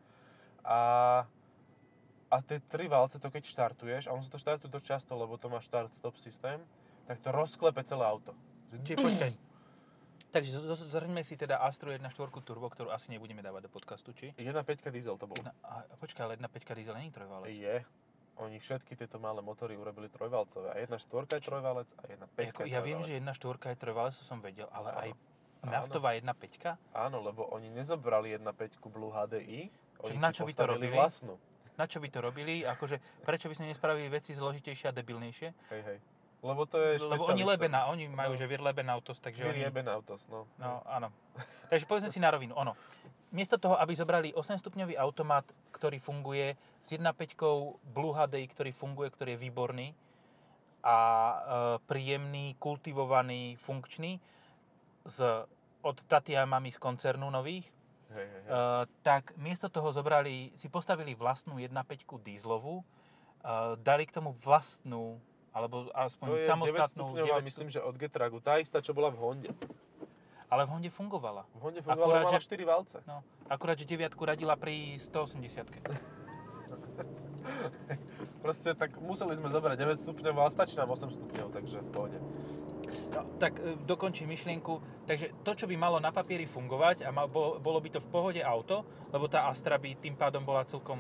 A, 0.66 1.24
a 2.34 2.42
tie 2.42 2.58
tri 2.66 2.90
valce, 2.90 3.22
to 3.22 3.30
keď 3.30 3.44
štartuješ, 3.46 4.10
a 4.10 4.18
on 4.18 4.26
sa 4.26 4.34
to 4.34 4.42
štartuje 4.42 4.74
dosť 4.74 4.86
často, 4.98 5.14
lebo 5.14 5.38
to 5.38 5.54
má 5.54 5.62
štart-stop 5.62 6.18
systém, 6.18 6.58
tak 7.06 7.22
to 7.22 7.30
rozklepe 7.30 7.86
celé 7.86 8.02
auto. 8.10 8.34
Čiže 8.74 8.98
počkaj. 8.98 9.32
Takže 10.34 10.50
zhrňme 10.90 11.22
si 11.22 11.38
teda 11.38 11.62
Astru 11.62 11.94
1.4 11.94 12.10
Turbo, 12.42 12.66
ktorú 12.66 12.90
asi 12.90 13.14
nebudeme 13.14 13.46
dávať 13.46 13.70
do 13.70 13.72
podcastu, 13.72 14.18
či? 14.18 14.34
1.5 14.34 14.90
diesel 14.90 15.14
to 15.14 15.30
bol. 15.30 15.38
Jedna, 15.38 15.54
a, 15.62 15.86
počkaj, 16.02 16.26
ale 16.26 16.34
1.5 16.42 16.74
diesel 16.74 16.98
není 16.98 17.14
trojvalec. 17.14 17.54
Je. 17.54 17.86
Oni 18.42 18.58
všetky 18.58 18.98
tieto 18.98 19.22
malé 19.22 19.46
motory 19.46 19.78
urobili 19.78 20.10
trojvalcové. 20.10 20.74
A 20.74 20.82
jedna 20.82 20.98
štvorka 20.98 21.38
je 21.38 21.46
trojvalec 21.46 21.94
a 22.02 22.04
jedna 22.10 22.26
Jako, 22.26 22.34
peťka 22.34 22.62
je 22.66 22.74
ja 22.74 22.82
viem, 22.82 23.06
že 23.06 23.14
trojvalec. 23.22 23.70
1.4 23.70 23.70
je 23.70 23.78
trojvalec, 23.78 24.14
to 24.18 24.26
som 24.26 24.42
vedel, 24.42 24.66
ale 24.74 24.90
Áno. 24.90 25.02
aj 25.06 25.10
naftová 25.70 26.10
1.5? 26.18 26.82
Áno, 26.98 27.18
lebo 27.22 27.46
oni 27.54 27.70
nezobrali 27.70 28.34
1.5 28.34 28.82
Blue 28.90 29.14
HDI, 29.14 29.70
oni 30.02 30.18
na 30.18 30.34
si 30.34 30.42
čo 30.42 30.50
by 30.50 30.54
to 30.58 30.66
robili? 30.66 30.98
vlastnú. 30.98 31.38
Na 31.74 31.90
čo 31.90 31.98
by 31.98 32.08
to 32.10 32.20
robili? 32.22 32.62
Akože, 32.62 33.02
prečo 33.26 33.50
by 33.50 33.56
sme 33.58 33.66
nespravili 33.74 34.06
veci 34.08 34.34
zložitejšie 34.34 34.90
a 34.90 34.94
debilnejšie? 34.94 35.50
Hej, 35.74 35.82
hej. 35.84 35.98
Lebo 36.44 36.68
to 36.68 36.76
je 36.76 37.00
Lebo 37.00 37.24
oni. 37.32 37.48
Lebena, 37.48 37.88
oni 37.88 38.12
majú, 38.12 38.36
No. 38.36 38.40
že 38.40 38.46
Vir 38.52 38.60
Leben 38.60 38.92
Autos, 38.92 39.18
takže 39.18 39.48
Vir 39.48 39.56
oni... 39.56 39.64
jeben 39.64 39.88
autos, 39.88 40.28
no. 40.28 40.44
No, 40.60 40.84
áno. 40.84 41.08
Takže 41.72 41.88
povedzme 41.88 42.12
si 42.12 42.20
na 42.20 42.36
rovinu, 42.36 42.52
ono. 42.54 42.76
Miesto 43.32 43.56
toho, 43.58 43.80
aby 43.80 43.96
zobrali 43.96 44.30
8-stupňový 44.36 44.94
automat, 45.00 45.48
ktorý 45.72 45.98
funguje 45.98 46.54
s 46.84 46.94
1.5 46.94 47.40
Blue 47.96 48.14
HDI, 48.14 48.46
ktorý 48.52 48.72
funguje, 48.76 49.10
ktorý 49.10 49.34
je 49.34 49.40
výborný 49.42 49.88
a 50.84 50.98
e, 51.00 51.38
príjemný, 51.88 52.60
kultivovaný, 52.60 53.56
funkčný, 53.56 54.20
z, 55.08 55.18
od 55.82 55.98
Tatiamami 56.06 56.70
z 56.70 56.78
koncernu 56.78 57.32
nových, 57.32 57.66
Hej, 58.14 58.28
hej, 58.30 58.42
hej. 58.46 58.50
e, 58.50 58.86
tak 59.02 59.34
miesto 59.36 59.68
toho 59.68 59.90
zobrali, 59.90 60.54
si 60.54 60.70
postavili 60.70 61.14
vlastnú 61.14 61.58
1.5 61.58 62.22
dízlovú, 62.22 62.82
e, 62.82 62.86
dali 63.82 64.06
k 64.06 64.14
tomu 64.14 64.38
vlastnú, 64.40 65.18
alebo 65.50 65.90
To 65.90 65.98
aspoň 65.98 66.28
je 66.38 66.46
9 66.46 66.50
samostatnú 66.50 67.06
stupňová, 67.14 67.38
9 67.42 67.50
myslím, 67.50 67.70
že 67.70 67.82
od 67.82 67.96
Getragu. 67.98 68.38
Tá 68.42 68.58
istá, 68.58 68.82
čo 68.82 68.94
bola 68.94 69.10
v 69.10 69.18
Honde. 69.18 69.50
ale 70.50 70.66
v 70.66 70.70
Honde 70.70 70.90
fungovala. 70.94 71.50
V 71.58 71.62
Honde 71.66 71.82
Akurát, 71.82 71.98
fungovala, 71.98 72.30
mala 72.30 72.38
že- 72.38 72.46
4 72.46 72.66
valce. 72.66 72.98
No, 73.10 73.26
akurát, 73.50 73.74
že 73.74 73.90
deviatku 73.90 74.22
radila 74.22 74.54
pri 74.54 75.02
180 75.02 75.66
Proste 78.44 78.76
tak 78.76 79.00
museli 79.00 79.40
sme 79.40 79.48
zobrať 79.50 79.78
9 79.80 80.04
stupňov 80.04 80.36
a 80.44 80.52
stačí 80.52 80.76
nám 80.76 80.92
8 80.92 81.16
stupňov, 81.16 81.48
takže 81.56 81.80
v 81.80 81.90
pohode. 81.90 82.20
No, 83.14 83.22
tak 83.38 83.62
e, 83.62 83.78
dokončím 83.86 84.30
myšlienku. 84.32 85.06
Takže 85.06 85.44
to, 85.46 85.52
čo 85.54 85.66
by 85.70 85.76
malo 85.78 85.98
na 86.02 86.10
papieri 86.10 86.50
fungovať 86.50 87.06
a 87.06 87.10
mal, 87.14 87.30
bolo, 87.30 87.62
bolo 87.62 87.80
by 87.84 87.90
to 87.94 88.00
v 88.02 88.10
pohode 88.10 88.42
auto, 88.42 88.86
lebo 89.14 89.30
tá 89.30 89.46
Astra 89.48 89.78
by 89.78 90.00
tým 90.00 90.18
pádom 90.18 90.42
bola 90.42 90.66
celkom 90.66 90.98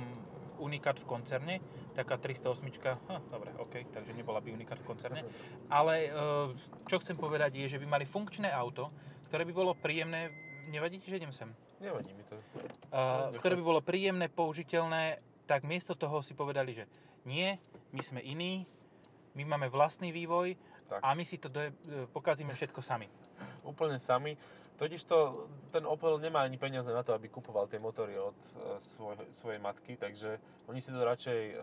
unikát 0.61 0.95
v 0.95 1.05
koncerne, 1.09 1.55
taká 1.91 2.15
308, 2.15 2.63
hm, 2.63 3.33
dobre, 3.33 3.51
OK, 3.59 3.89
takže 3.91 4.15
nebola 4.15 4.39
by 4.39 4.53
unikát 4.53 4.79
v 4.79 4.87
koncerne. 4.87 5.21
Ale 5.67 6.07
e, 6.07 6.09
čo 6.87 7.01
chcem 7.01 7.17
povedať 7.17 7.57
je, 7.57 7.77
že 7.77 7.81
by 7.81 7.87
mali 7.89 8.05
funkčné 8.05 8.47
auto, 8.53 8.93
ktoré 9.27 9.43
by 9.49 9.53
bolo 9.53 9.71
príjemné, 9.73 10.29
nevadí 10.69 11.01
ti, 11.01 11.09
že 11.09 11.17
idem 11.19 11.33
sem? 11.33 11.49
Nevadí 11.83 12.15
mi 12.15 12.23
to. 12.23 12.39
Nechaj. 12.93 13.41
ktoré 13.43 13.53
by 13.59 13.63
bolo 13.65 13.81
príjemné, 13.83 14.31
použiteľné, 14.31 15.19
tak 15.43 15.67
miesto 15.67 15.97
toho 15.99 16.23
si 16.23 16.31
povedali, 16.31 16.71
že 16.71 16.87
nie, 17.27 17.59
my 17.91 18.01
sme 18.01 18.21
iní, 18.23 18.63
my 19.35 19.43
máme 19.43 19.67
vlastný 19.67 20.13
vývoj 20.13 20.55
Tak. 20.93 21.01
a 21.01 21.09
my 21.17 21.23
si 21.25 21.41
to 21.41 21.49
doje, 21.49 21.73
pokazíme 22.13 22.53
všetko 22.53 22.85
sami. 22.85 23.09
Úplne 23.71 23.97
sami. 23.97 24.37
Totižto 24.73 25.15
ten 25.69 25.85
Opel 25.85 26.17
nemá 26.17 26.41
ani 26.41 26.57
peniaze 26.57 26.89
na 26.89 27.05
to, 27.05 27.13
aby 27.13 27.29
kupoval 27.29 27.69
tie 27.69 27.77
motory 27.77 28.17
od 28.17 28.33
e, 28.33 28.81
svoj, 28.81 29.13
svojej 29.29 29.61
matky, 29.61 29.93
takže 30.01 30.41
oni 30.65 30.81
si 30.81 30.89
to 30.89 30.97
radšej 30.97 31.39
e, 31.53 31.55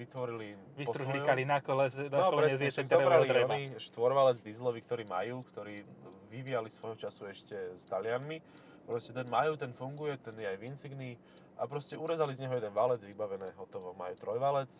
vytvorili 0.00 0.56
svojom. 0.80 1.44
na 1.44 1.60
koles, 1.60 2.00
na 2.00 2.08
No 2.08 2.32
kolene 2.32 2.56
presne, 2.56 2.72
z 2.72 2.72
však 2.72 2.86
ktorého 2.88 3.04
zobrali 3.04 3.26
dreva. 3.28 3.52
oni 3.52 3.64
štvorvalec 3.76 4.36
dieselový, 4.40 4.80
ktorý 4.80 5.04
majú, 5.04 5.44
ktorý 5.52 5.84
vyvíjali 6.32 6.72
svojho 6.72 6.96
času 6.96 7.28
ešte 7.28 7.56
s 7.76 7.84
Talianmi. 7.84 8.40
Proste 8.88 9.12
ten 9.12 9.28
majú, 9.28 9.60
ten 9.60 9.76
funguje, 9.76 10.16
ten 10.16 10.32
je 10.40 10.48
aj 10.48 10.56
v 10.56 10.64
Insignii 10.72 11.14
a 11.60 11.68
proste 11.68 12.00
urezali 12.00 12.32
z 12.32 12.48
neho 12.48 12.56
jeden 12.56 12.72
valec, 12.72 13.04
vybavené, 13.04 13.52
hotovo. 13.60 13.92
Majú 13.92 14.16
trojvalec, 14.16 14.72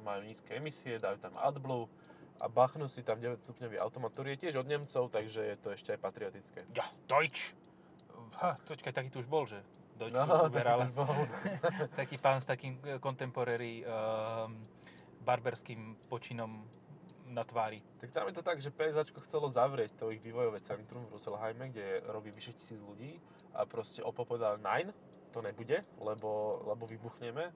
majú 0.00 0.24
nízke 0.24 0.56
emisie, 0.56 0.96
dajú 0.96 1.20
tam 1.20 1.36
AdBlue 1.36 1.88
a 2.38 2.46
bachnú 2.46 2.86
si 2.86 3.02
tam 3.02 3.18
9 3.18 3.42
stupňový 3.42 3.76
automat, 3.82 4.14
ktorý 4.14 4.34
je 4.34 4.48
tiež 4.48 4.62
od 4.62 4.66
Nemcov, 4.70 5.10
takže 5.10 5.40
je 5.42 5.56
to 5.58 5.68
ešte 5.74 5.94
aj 5.94 6.00
patriotické. 6.00 6.60
Ja, 6.74 6.86
Deutsch. 7.10 7.54
Ha, 8.38 8.54
počkaj, 8.66 8.94
taký 8.94 9.10
tu 9.10 9.18
už 9.18 9.28
bol, 9.28 9.46
že? 9.46 9.58
Deutsch 9.98 10.14
No, 10.14 10.46
taký 10.46 10.94
bol. 10.94 11.26
taký 12.00 12.16
pán 12.22 12.38
s 12.38 12.46
takým 12.46 12.78
e, 12.86 13.02
contemporary 13.02 13.82
um, 13.82 14.54
barberským 15.26 15.98
počinom 16.06 16.62
na 17.28 17.44
tvári. 17.44 17.82
Tak 18.00 18.14
tam 18.14 18.24
je 18.30 18.34
to 18.40 18.42
tak, 18.46 18.62
že 18.62 18.72
PSAčko 18.72 19.20
chcelo 19.20 19.52
zavrieť 19.52 19.98
to 20.00 20.08
ich 20.14 20.22
vývojové 20.22 20.64
centrum 20.64 21.04
v 21.04 21.18
Russelheime, 21.18 21.68
kde 21.68 22.00
robí 22.08 22.32
vyše 22.32 22.56
tisíc 22.56 22.80
ľudí 22.80 23.20
a 23.52 23.68
proste 23.68 24.00
povedal, 24.00 24.56
nein, 24.62 24.94
to 25.34 25.44
nebude, 25.44 25.84
lebo, 26.00 26.62
lebo 26.64 26.88
vybuchneme, 26.88 27.50
e, 27.50 27.52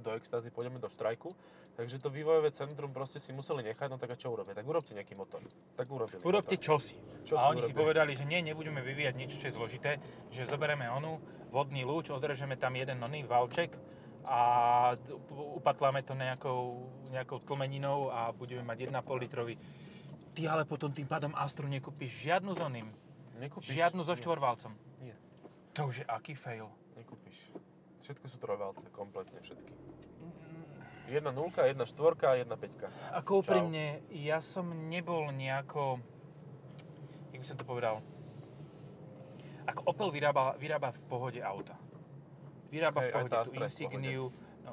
do 0.00 0.10
extázy 0.10 0.48
pôjdeme 0.48 0.76
do 0.76 0.88
štrajku. 0.88 1.32
Takže 1.70 1.96
to 1.96 2.08
vývojové 2.08 2.50
centrum 2.50 2.90
proste 2.90 3.16
si 3.16 3.30
museli 3.30 3.62
nechať, 3.62 3.86
no 3.86 3.96
tak 3.96 4.10
a 4.10 4.16
čo 4.16 4.28
urobia? 4.28 4.52
Tak 4.52 4.64
urobte 4.64 4.92
nejaký 4.92 5.14
motor. 5.14 5.40
Tak 5.74 5.86
urobili 5.86 6.20
Urobte 6.20 6.54
motor. 6.54 6.66
čosi. 6.66 6.96
Čo 7.22 7.34
a 7.34 7.40
si 7.40 7.46
oni 7.48 7.60
si 7.60 7.70
urobili? 7.70 7.78
povedali, 7.78 8.12
že 8.12 8.24
nie, 8.24 8.40
nebudeme 8.42 8.80
vyvíjať 8.80 9.14
nič, 9.14 9.30
čo 9.34 9.46
je 9.46 9.54
zložité, 9.54 9.90
že 10.28 10.44
zoberieme 10.44 10.84
onu, 10.86 11.16
vodný 11.48 11.80
lúč, 11.82 12.10
odrežeme 12.10 12.54
tam 12.54 12.74
jeden 12.74 12.98
oný 12.98 13.22
valček 13.22 13.78
a 14.22 14.40
upatláme 15.30 16.02
to 16.02 16.12
nejakou, 16.12 16.84
nejakou 17.08 17.40
tlmeninou 17.40 18.08
a 18.08 18.28
budeme 18.30 18.60
mať 18.62 18.86
1,5 18.86 19.00
litrový. 19.18 19.54
Ty 20.30 20.42
ale 20.48 20.62
potom 20.64 20.88
tým 20.88 21.06
pádom 21.06 21.32
Astru 21.32 21.64
nekúpiš 21.66 22.12
žiadnu 22.20 22.52
s 22.52 22.60
oným, 22.60 22.86
Nekúpiš? 23.36 23.72
žiadnu 23.72 24.04
so 24.04 24.12
štvorvalcom. 24.12 24.76
Nie, 25.00 25.16
To 25.72 25.88
už 25.88 26.02
je 26.02 26.06
aký 26.06 26.34
fail. 26.34 26.68
nekúpiš. 26.92 27.40
Všetko 28.00 28.26
sú 28.26 28.36
trojvalce, 28.36 28.84
kompletne 28.90 29.40
všetky. 29.40 29.72
Jedna 31.10 31.34
nulka, 31.34 31.66
jedna 31.66 31.82
štvorka 31.82 32.30
a 32.30 32.38
jedna 32.38 32.54
peťka. 32.54 32.86
Ako 33.18 33.42
Čau. 33.42 33.42
úprimne, 33.42 33.98
ja 34.14 34.38
som 34.38 34.70
nebol 34.86 35.34
nejako, 35.34 35.98
jak 37.34 37.40
by 37.42 37.46
som 37.46 37.58
to 37.58 37.66
povedal, 37.66 37.98
ako 39.66 39.80
Opel 39.90 40.08
vyrába, 40.14 40.54
vyrába 40.54 40.94
v 40.94 41.02
pohode 41.10 41.40
auta. 41.42 41.74
Vyrába 42.70 43.02
v 43.02 43.10
Hej, 43.10 43.10
aj 43.10 43.14
pohode 43.18 43.34
tú 43.34 43.50
v. 43.50 43.62
Insigniu. 43.66 44.24
No. 44.62 44.72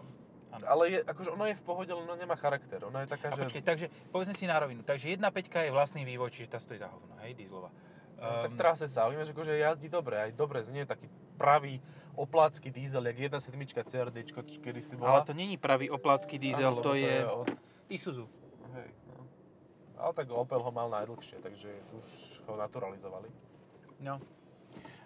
Ale 0.62 0.84
je, 0.90 1.00
akože 1.02 1.30
ono 1.34 1.46
je 1.50 1.56
v 1.58 1.64
pohode, 1.66 1.90
len 1.90 2.06
ona 2.06 2.18
nemá 2.18 2.38
charakter. 2.38 2.86
Ona 2.86 3.06
je 3.06 3.08
taká, 3.10 3.34
A 3.34 3.36
že... 3.36 3.42
počkej, 3.46 3.64
takže 3.66 3.86
povedzme 4.14 4.38
si 4.38 4.46
na 4.46 4.58
rovinu. 4.62 4.86
Takže 4.86 5.10
1.5 5.18 5.26
je 5.50 5.74
vlastný 5.74 6.06
vývoj, 6.06 6.30
čiže 6.30 6.54
tá 6.54 6.62
stojí 6.62 6.78
za 6.78 6.90
hovno, 6.90 7.18
hej, 7.26 7.34
dieselová. 7.34 7.74
No, 8.18 8.50
tak 8.50 8.50
Ehm, 8.50 8.54
v 8.54 8.58
trase 8.58 8.86
sa, 8.90 9.06
ale 9.06 9.22
ináč 9.22 9.30
akože 9.30 9.54
jazdí 9.54 9.90
dobre, 9.94 10.18
aj 10.18 10.32
dobre 10.34 10.66
znie, 10.66 10.90
taký 10.90 11.06
pravý 11.38 11.80
oplácky 12.18 12.74
diesel, 12.74 13.06
jak 13.08 13.18
1.7 13.38 13.84
CRD, 13.86 14.18
kedy 14.62 14.82
si 14.82 14.98
bola. 14.98 15.22
Ale 15.22 15.30
to 15.30 15.34
není 15.38 15.58
pravý 15.58 15.94
oplácky 15.94 16.42
diesel, 16.42 16.74
Áno, 16.74 16.82
lebo 16.82 16.90
to 16.90 16.94
je 16.98 17.16
od... 17.30 17.50
Isuzu. 17.88 18.26
Hej, 18.74 18.90
no. 19.14 19.22
Ale 20.02 20.12
tak 20.18 20.28
Opel 20.34 20.60
ho 20.60 20.72
mal 20.74 20.90
najdlhšie, 20.90 21.38
takže 21.40 21.70
už 21.94 22.06
ho 22.50 22.58
naturalizovali. 22.58 23.30
No. 24.02 24.18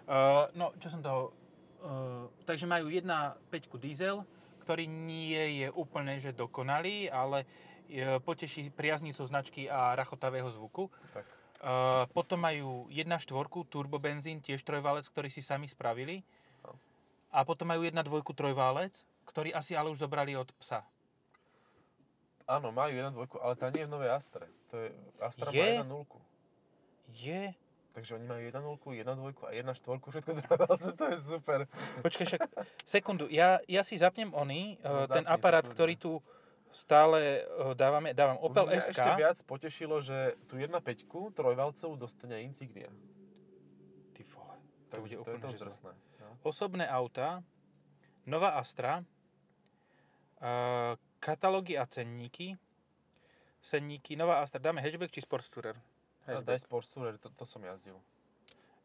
Uh, 0.08 0.48
no, 0.56 0.72
čo 0.80 0.88
som 0.88 1.04
toho... 1.04 1.36
Uh, 1.84 2.32
takže 2.48 2.64
majú 2.64 2.88
1.5 2.88 3.44
diesel, 3.76 4.24
ktorý 4.64 4.88
nie 4.88 5.62
je 5.62 5.68
úplne 5.68 6.16
že 6.16 6.32
dokonalý, 6.32 7.12
ale 7.12 7.44
uh, 7.44 8.18
poteší 8.24 8.72
priaznicu 8.72 9.20
značky 9.28 9.68
a 9.68 9.92
rachotavého 9.92 10.48
zvuku. 10.48 10.88
Tak. 11.12 11.41
Uh, 11.62 12.10
potom 12.10 12.42
majú 12.42 12.90
1.4 12.90 13.22
turbobenzín, 13.70 14.42
tiež 14.42 14.66
trojválec, 14.66 15.06
ktorý 15.06 15.30
si 15.30 15.38
sami 15.38 15.70
spravili. 15.70 16.26
No. 16.66 16.74
A 17.30 17.46
potom 17.46 17.70
majú 17.70 17.86
1.2 17.86 18.02
trojválec, 18.34 19.06
ktorý 19.30 19.54
asi 19.54 19.78
ale 19.78 19.94
už 19.94 20.02
zobrali 20.02 20.34
od 20.34 20.50
psa. 20.58 20.82
Áno, 22.50 22.74
majú 22.74 22.90
1.2, 23.14 23.38
ale 23.38 23.54
tá 23.54 23.70
nie 23.70 23.86
je 23.86 23.88
v 23.88 23.94
novej 23.94 24.10
Astre. 24.10 24.50
To 24.68 24.74
je, 24.74 24.90
Astra 25.22 25.54
Je? 25.54 25.78
má 25.78 25.86
1.0. 25.86 26.18
Je? 27.14 27.42
Takže 27.92 28.16
oni 28.16 28.26
majú 28.26 28.40
1.0, 28.42 29.04
1.2 29.06 29.46
a 29.46 29.50
1.4, 29.54 30.02
všetko 30.02 30.30
trojvalce, 30.42 30.90
to 30.96 31.04
je 31.12 31.16
super. 31.20 31.58
Počkaj, 32.00 32.24
však 32.26 32.42
sekundu, 32.82 33.28
ja, 33.28 33.60
ja 33.68 33.84
si 33.84 34.00
zapnem 34.00 34.32
oný, 34.32 34.80
uh, 34.82 35.06
No, 35.06 35.12
ten 35.12 35.22
zapni, 35.22 35.30
aparát, 35.30 35.62
zapni. 35.62 35.74
ktorý 35.76 35.94
tu 36.00 36.12
stále 36.72 37.44
uh, 37.44 37.76
dávame, 37.76 38.16
dávam 38.16 38.40
Opel 38.40 38.66
Mňa 38.66 38.80
SK. 38.80 38.90
ešte 38.96 39.10
viac 39.16 39.38
potešilo, 39.44 40.00
že 40.00 40.34
tu 40.48 40.56
1.5 40.56 40.80
trojvalcovú 41.36 41.94
dostane 42.00 42.42
Insignia. 42.42 42.88
Ty 44.16 44.22
vole, 44.32 44.56
to 44.88 44.94
bude 45.00 45.16
to 45.16 45.22
úplne 45.22 45.52
drsné. 45.52 45.92
No. 45.92 46.28
Osobné 46.42 46.88
auta, 46.88 47.44
nová 48.24 48.56
Astra, 48.56 49.04
uh, 50.40 50.98
katalógy 51.20 51.76
a 51.76 51.84
cenníky, 51.86 52.56
cenníky, 53.62 54.16
nová 54.16 54.40
Astra, 54.42 54.58
dáme 54.58 54.80
hatchback 54.80 55.12
či 55.12 55.22
sport 55.22 55.46
tourer? 55.52 55.76
A 56.26 56.38
daj 56.38 56.62
Sport 56.62 56.86
Tourer, 56.86 57.18
to, 57.18 57.34
to 57.34 57.42
som 57.42 57.58
jazdil. 57.66 57.98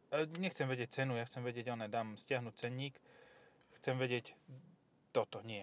E, 0.10 0.26
Nechcem 0.42 0.66
vedieť 0.66 1.02
cenu, 1.02 1.14
ja 1.22 1.26
chcem 1.30 1.46
vedieť, 1.46 1.70
oné, 1.70 1.86
dám 1.86 2.18
stiahnuť 2.18 2.54
cenník, 2.58 2.98
chcem 3.78 3.94
vedieť 3.94 4.34
toto, 5.14 5.46
nie, 5.46 5.62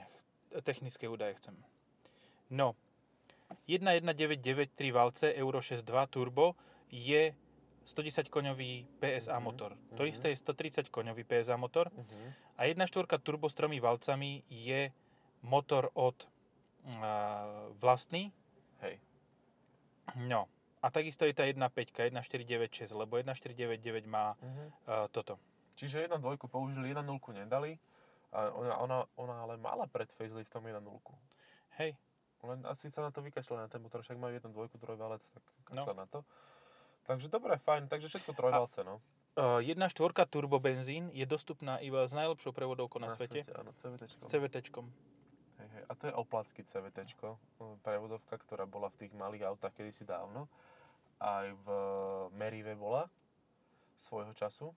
technické 0.62 1.10
údaje 1.10 1.34
chcem. 1.42 1.58
No, 2.54 2.78
1.199 3.66 4.70
3 4.74 4.90
valce 4.92 5.34
Euro 5.34 5.58
6.2 5.58 6.06
turbo 6.06 6.54
je 6.90 7.34
110 7.84 8.28
koňový 8.30 8.86
PSA 9.02 9.36
Mhm, 9.36 9.44
motor. 9.44 9.70
To 9.98 10.02
mhm. 10.06 10.08
isté 10.08 10.28
je 10.32 10.36
130 10.40 10.88
koňový 10.88 11.24
PSA 11.24 11.56
motor. 11.56 11.90
Uh-huh. 11.92 12.32
A 12.56 12.64
1.4 12.64 13.18
turbo 13.20 13.48
s 13.50 13.54
tromi 13.54 13.80
valcami 13.80 14.42
je 14.48 14.88
motor 15.42 15.90
od 15.94 16.16
a, 17.02 17.68
vlastný. 17.82 18.32
Hej. 18.80 19.00
No. 20.16 20.48
A 20.84 20.92
takisto 20.92 21.24
je 21.24 21.32
tá 21.32 21.48
1.5, 21.48 22.12
1.496, 22.12 22.92
lebo 22.92 23.16
1.499 23.16 24.04
má 24.06 24.36
Uh-huh. 24.36 24.68
uh, 24.86 25.08
toto. 25.12 25.40
Čiže 25.74 26.06
1.2 26.08 26.38
použili, 26.46 26.94
1.0 26.94 27.08
nedali. 27.34 27.76
A 28.34 28.50
ona, 28.50 28.74
ona, 28.78 28.98
ona 29.16 29.34
ale 29.46 29.54
mala 29.56 29.86
pred 29.86 30.10
faceliftom 30.12 30.64
1.0. 30.64 30.82
Hej. 31.80 31.96
Len 32.44 32.60
asi 32.68 32.92
sa 32.92 33.00
na 33.00 33.10
to 33.10 33.20
vykašľali 33.20 33.60
na 33.64 33.68
ten 33.68 33.80
motor, 33.80 34.04
však 34.04 34.16
majú 34.16 34.36
1.2 34.36 34.52
trojvalec, 34.76 35.24
tak 35.24 35.42
No. 35.72 35.82
kašľa 35.82 35.94
na 35.96 36.06
to. 36.06 36.18
Takže 37.04 37.28
dobre, 37.28 37.56
fajn, 37.58 37.88
takže 37.88 38.08
všetko 38.08 38.32
trojvalce, 38.32 38.84
no. 38.84 39.00
Uh, 39.34 39.58
1.4 39.60 39.90
turbo 40.30 40.62
benzín 40.62 41.10
je 41.10 41.26
dostupná 41.26 41.82
iba 41.82 42.06
s 42.06 42.14
najlepšou 42.14 42.54
prevodovkou 42.54 43.02
na, 43.02 43.10
svete, 43.12 43.42
Áno, 43.50 43.74
CVT. 43.74 44.02
s 44.06 44.26
CVTčkom. 44.30 44.86
Hej, 45.58 45.68
hej. 45.74 45.82
A 45.88 45.92
to 45.98 46.02
je 46.06 46.14
oplacky 46.14 46.62
CVT, 46.62 47.02
prevodovka, 47.82 48.38
ktorá 48.38 48.62
bola 48.64 48.88
v 48.94 49.04
tých 49.04 49.12
malých 49.12 49.50
autách 49.50 49.74
kedysi 49.74 50.06
dávno. 50.06 50.46
Aj 51.18 51.50
v 51.50 51.66
Merive 52.30 52.78
bola 52.78 53.10
svojho 53.96 54.34
času. 54.34 54.70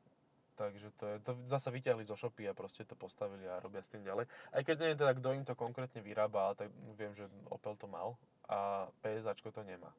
Takže 0.57 0.89
to 0.97 1.05
je, 1.05 1.15
to 1.21 1.31
zasa 1.45 1.69
vyťahli 1.69 2.01
zo 2.01 2.17
shopy 2.17 2.49
a 2.49 2.57
proste 2.57 2.81
to 2.81 2.97
postavili 2.97 3.45
a 3.45 3.61
robia 3.61 3.85
s 3.85 3.93
tým 3.93 4.01
ďalej. 4.01 4.25
Aj 4.25 4.61
keď 4.65 4.75
je 4.81 4.97
teda, 4.97 5.13
kto 5.13 5.27
im 5.37 5.45
to 5.45 5.53
konkrétne 5.53 6.01
vyrába, 6.01 6.49
ale 6.49 6.55
tak 6.57 6.69
viem, 6.97 7.13
že 7.13 7.29
Opel 7.53 7.77
to 7.77 7.85
mal 7.85 8.17
a 8.49 8.89
PSAčko 9.05 9.53
to 9.53 9.61
nemá. 9.61 9.93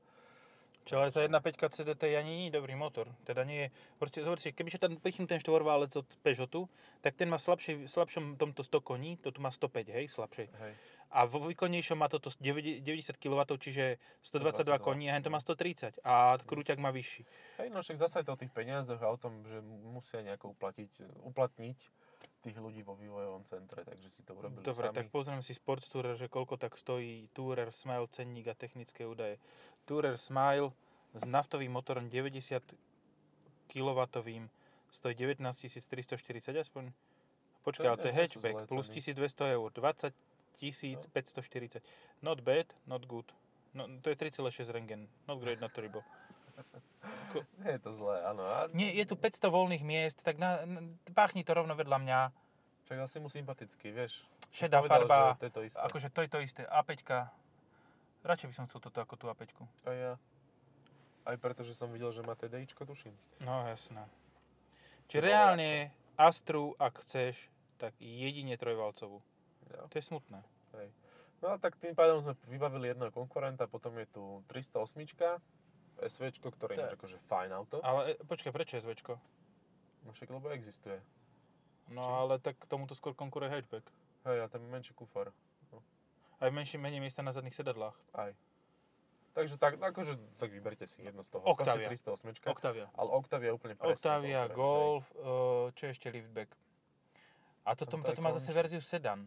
Čo 0.88 1.04
ale 1.04 1.12
tá 1.12 1.20
1.5 1.20 1.68
CDT 1.68 2.16
ani 2.16 2.32
nie 2.32 2.46
je 2.48 2.56
dobrý 2.56 2.72
motor. 2.72 3.12
Teda 3.28 3.44
nie 3.44 3.68
je, 3.68 3.76
proste 4.00 4.24
zober 4.24 4.40
si, 4.40 4.56
keby 4.56 4.72
tam 4.80 4.96
pichnú 4.96 5.28
ten 5.28 5.36
štvorválec 5.36 5.92
od 5.92 6.08
Peugeotu, 6.24 6.64
tak 7.04 7.12
ten 7.12 7.28
má 7.28 7.36
v 7.36 7.60
slabšom 7.84 8.40
tomto 8.40 8.64
100 8.64 8.80
koní, 8.80 9.20
to 9.20 9.28
tu 9.28 9.44
má 9.44 9.52
105, 9.52 9.84
hej, 9.92 10.08
slabšej. 10.08 10.48
Hej. 10.48 10.72
A 11.08 11.24
vo 11.24 11.40
výkonnejšom 11.48 11.96
má 11.96 12.12
toto 12.12 12.28
90 12.36 12.84
kW, 13.16 13.40
čiže 13.56 13.96
122 14.20 14.76
122, 14.76 14.84
koní 14.84 15.08
a 15.08 15.16
hen 15.16 15.24
to 15.24 15.32
má 15.32 15.40
130 15.40 16.04
a 16.04 16.36
krúťak 16.44 16.76
má 16.76 16.92
vyšší. 16.92 17.24
Hej, 17.64 17.68
no 17.72 17.80
však 17.80 17.96
zasa 17.96 18.20
je 18.20 18.28
to 18.28 18.36
o 18.36 18.40
tých 18.40 18.52
peniazoch 18.52 19.00
a 19.00 19.08
o 19.08 19.16
tom, 19.16 19.40
že 19.48 19.64
musia 19.88 20.20
nejako 20.20 20.52
uplatiť, 20.52 21.08
uplatniť 21.24 21.78
tých 22.44 22.56
ľudí 22.60 22.86
vo 22.86 22.94
vývojovom 22.94 23.42
centre, 23.42 23.82
takže 23.82 24.08
si 24.14 24.22
to 24.22 24.36
urobili 24.36 24.62
Dobre, 24.62 24.92
sami. 24.92 24.96
tak 25.00 25.08
pozriem 25.10 25.42
si 25.42 25.56
Sports 25.56 25.90
Tourer, 25.90 26.14
že 26.14 26.30
koľko 26.30 26.54
tak 26.60 26.78
stojí 26.78 27.26
Tourer 27.34 27.74
Smile 27.74 28.06
cenník 28.12 28.46
a 28.46 28.54
technické 28.54 29.08
údaje. 29.08 29.42
Tourer 29.88 30.14
Smile 30.20 30.70
s 31.16 31.24
naftovým 31.24 31.72
motorom 31.72 32.06
90 32.06 32.62
kW 33.66 34.00
stojí 34.90 35.14
19 35.16 35.40
340 35.42 36.56
aspoň. 36.56 36.92
Počkaj, 37.64 37.84
To 37.84 37.90
ale 37.90 37.98
to 38.00 38.08
je 38.08 38.14
hatchback 38.14 38.56
plus 38.70 38.86
ceny. 38.86 39.18
1200 39.18 39.56
eur, 39.58 39.68
20 39.72 40.14
540. 40.58 41.80
Not 42.22 42.42
bad, 42.42 42.74
not 42.86 43.06
good. 43.06 43.26
No, 43.74 43.86
to 44.02 44.10
je 44.10 44.16
3,6 44.16 44.68
rengen. 44.74 45.06
Not 45.30 45.38
great, 45.40 45.60
not 45.62 45.72
terrible. 45.72 46.02
Nie 47.62 47.78
je 47.78 47.80
to 47.84 47.94
zlé, 47.94 48.24
áno. 48.26 48.42
A 48.42 48.66
Nie, 48.74 48.90
je 48.96 49.04
tu 49.06 49.14
500 49.14 49.52
voľných 49.52 49.84
miest, 49.84 50.24
tak 50.24 50.40
na, 50.40 50.64
na, 50.66 50.80
páchni 51.14 51.44
to 51.46 51.54
rovno 51.54 51.76
vedľa 51.78 51.98
mňa. 52.02 52.20
Však 52.88 52.98
asi 53.04 53.16
mu 53.20 53.28
sympatický, 53.28 53.92
vieš. 53.92 54.24
Šedá 54.48 54.80
povedal, 54.80 55.04
farba, 55.04 55.36
že 55.36 55.38
To 55.38 55.44
je 55.44 55.52
to 55.52 55.62
isté. 55.68 55.78
akože 55.78 56.08
to 56.08 56.20
je 56.24 56.28
to 56.32 56.38
isté. 56.40 56.62
A5. 56.64 56.90
Radšej 58.24 58.48
by 58.48 58.54
som 58.56 58.64
chcel 58.66 58.80
toto 58.80 58.98
ako 59.04 59.14
tú 59.20 59.24
A5. 59.28 59.42
A 59.84 59.90
ja. 59.92 60.12
Aj 61.28 61.36
preto, 61.36 61.60
že 61.60 61.76
som 61.76 61.92
videl, 61.92 62.08
že 62.16 62.24
má 62.24 62.32
TDIčko, 62.32 62.88
tuším. 62.88 63.12
No 63.44 63.68
jasné. 63.68 64.08
Čiže 65.12 65.28
reálne 65.28 65.92
Astru, 66.16 66.72
ak 66.80 67.04
chceš, 67.04 67.52
tak 67.76 67.92
jedine 68.00 68.56
trojvalcovú. 68.56 69.20
To 69.76 69.94
je 69.98 70.04
smutné. 70.04 70.40
Hej. 70.78 70.88
No 71.38 71.54
a 71.54 71.56
tak 71.58 71.78
tým 71.78 71.94
pádom 71.94 72.18
sme 72.18 72.34
vybavili 72.50 72.90
jedného 72.90 73.14
konkurenta, 73.14 73.70
potom 73.70 73.94
je 73.98 74.06
tu 74.10 74.42
308, 74.50 74.98
SVčko, 75.98 76.54
ktoré 76.54 76.78
je 76.78 76.78
ináč 76.78 76.94
akože 76.94 77.18
fajn 77.26 77.50
auto. 77.54 77.76
Ale 77.82 78.14
e, 78.14 78.22
počkaj, 78.22 78.54
prečo 78.54 78.78
je 78.78 78.86
zvečko? 78.86 79.18
No 80.06 80.14
však 80.14 80.30
lebo 80.30 80.50
existuje. 80.54 80.98
No 81.90 82.06
Či? 82.06 82.10
ale 82.22 82.34
tak 82.38 82.54
tomuto 82.70 82.94
skôr 82.94 83.18
konkuruje 83.18 83.50
hatchback. 83.50 83.86
Hej, 84.26 84.38
a 84.42 84.46
ten 84.46 84.62
menší 84.66 84.94
kufor. 84.94 85.34
Aj 86.38 86.54
menšie 86.54 86.78
menej 86.78 87.02
miesta 87.02 87.18
na 87.26 87.34
zadných 87.34 87.54
sedadlách. 87.54 87.98
Aj. 88.14 88.30
Takže 89.34 89.58
tak, 89.58 89.78
akože, 89.78 90.18
tak 90.38 90.50
vyberte 90.54 90.86
si 90.86 91.02
jedno 91.02 91.22
z 91.26 91.34
toho. 91.34 91.42
Octavia. 91.46 91.90
Proste 91.90 92.14
308. 92.14 92.50
Octavia. 92.50 92.86
ale 92.94 93.08
Octavia 93.10 93.48
je 93.50 93.54
úplne 93.54 93.74
presný 93.74 93.94
Octavia, 93.94 94.40
hej. 94.46 94.54
Golf, 94.54 95.06
uh, 95.14 95.70
čo 95.74 95.82
je 95.86 95.90
ešte 95.94 96.06
liftback. 96.10 96.50
A 97.66 97.74
toto, 97.74 97.98
Tam 97.98 98.02
to 98.06 98.14
toto 98.14 98.22
má 98.22 98.30
zase 98.30 98.50
verziu 98.54 98.82
sedan. 98.82 99.26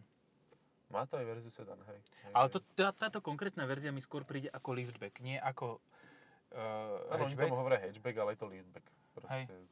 Má 0.92 1.08
to 1.08 1.16
aj 1.16 1.24
verziu 1.24 1.48
sedan, 1.48 1.80
hej. 1.88 2.00
hej 2.28 2.32
Ale 2.36 2.46
to, 2.52 2.60
tá, 2.76 2.92
táto 2.92 3.24
konkrétna 3.24 3.64
verzia 3.64 3.88
mi 3.88 4.04
skôr 4.04 4.28
príde 4.28 4.52
ako 4.52 4.76
liftback, 4.76 5.24
nie 5.24 5.40
ako 5.40 5.80
uh, 6.52 7.16
Áno, 7.16 7.24
oni 7.24 7.32
hatchback. 7.32 7.48
tomu 7.48 7.56
hovoria 7.56 7.80
hatchback, 7.80 8.16
ale 8.20 8.36
je 8.36 8.38
to 8.38 8.46
liftback. 8.46 8.86
Proste, 9.16 9.48
Hej. 9.48 9.64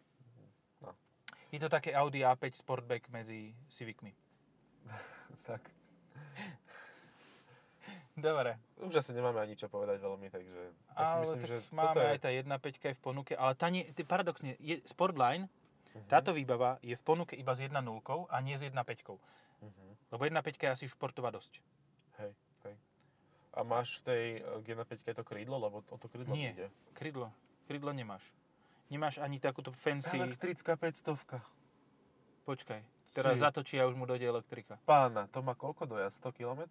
Je 1.51 1.59
to 1.59 1.67
také 1.67 1.91
Audi 1.93 2.23
A5 2.23 2.63
Sportback 2.63 3.11
medzi 3.11 3.51
Civicmi. 3.69 4.15
tak. 5.51 5.61
Dobre. 8.15 8.55
Už 8.79 9.03
asi 9.03 9.11
nemáme 9.11 9.43
ani 9.43 9.59
čo 9.59 9.67
povedať 9.67 9.99
veľmi, 9.99 10.31
takže 10.31 10.61
ja 10.95 11.05
si 11.11 11.17
myslím, 11.27 11.43
tak 11.43 11.49
že 11.49 11.57
máme 11.75 12.01
je... 12.01 12.11
aj 12.15 12.19
tá 12.23 12.31
1.5 12.31 12.87
je 12.87 12.95
v 12.95 13.03
ponuke, 13.03 13.33
ale 13.35 13.53
tá 13.59 13.67
nie, 13.67 13.83
ty, 13.93 14.07
paradoxne, 14.07 14.55
je, 14.63 14.79
Sportline, 14.87 15.51
Mhm. 15.91 16.07
táto 16.07 16.31
výbava 16.31 16.79
je 16.87 16.95
v 16.95 17.03
ponuke 17.03 17.35
iba 17.35 17.51
s 17.51 17.67
1.0 17.67 17.83
a 18.31 18.37
nie 18.39 18.55
s 18.55 18.63
1.5. 18.63 19.19
Mhm. 19.61 19.97
Lebo 20.11 20.23
1.5 20.25 20.57
je 20.57 20.69
asi 20.71 20.85
športová 20.89 21.31
dosť. 21.31 21.61
Hej, 22.19 22.33
hej. 22.65 22.75
A 23.55 23.61
máš 23.63 24.01
v 24.01 24.03
tej 24.05 24.25
eh, 24.41 24.65
G1.5 24.65 25.21
to 25.21 25.25
krídlo, 25.25 25.57
lebo 25.61 25.85
o 25.87 25.97
to 26.01 26.09
krídlo 26.09 26.35
Nie. 26.35 26.53
ide. 26.57 26.67
Krydlo. 26.97 27.33
Krydlo 27.69 27.93
nemáš. 27.95 28.25
Nemáš 28.91 29.23
ani 29.23 29.39
takúto 29.39 29.71
fancy... 29.71 30.19
Elektrická 30.19 30.75
500. 30.75 31.39
Počkaj. 32.43 32.83
Teraz 33.15 33.39
Fí. 33.39 33.43
zatočí 33.43 33.75
a 33.79 33.87
už 33.87 33.95
mu 33.95 34.07
dojde 34.07 34.27
elektrika. 34.27 34.79
Pána, 34.87 35.31
to 35.31 35.43
má 35.43 35.55
koľko 35.55 35.87
dojazd? 35.87 36.27
100 36.27 36.35
km? 36.35 36.63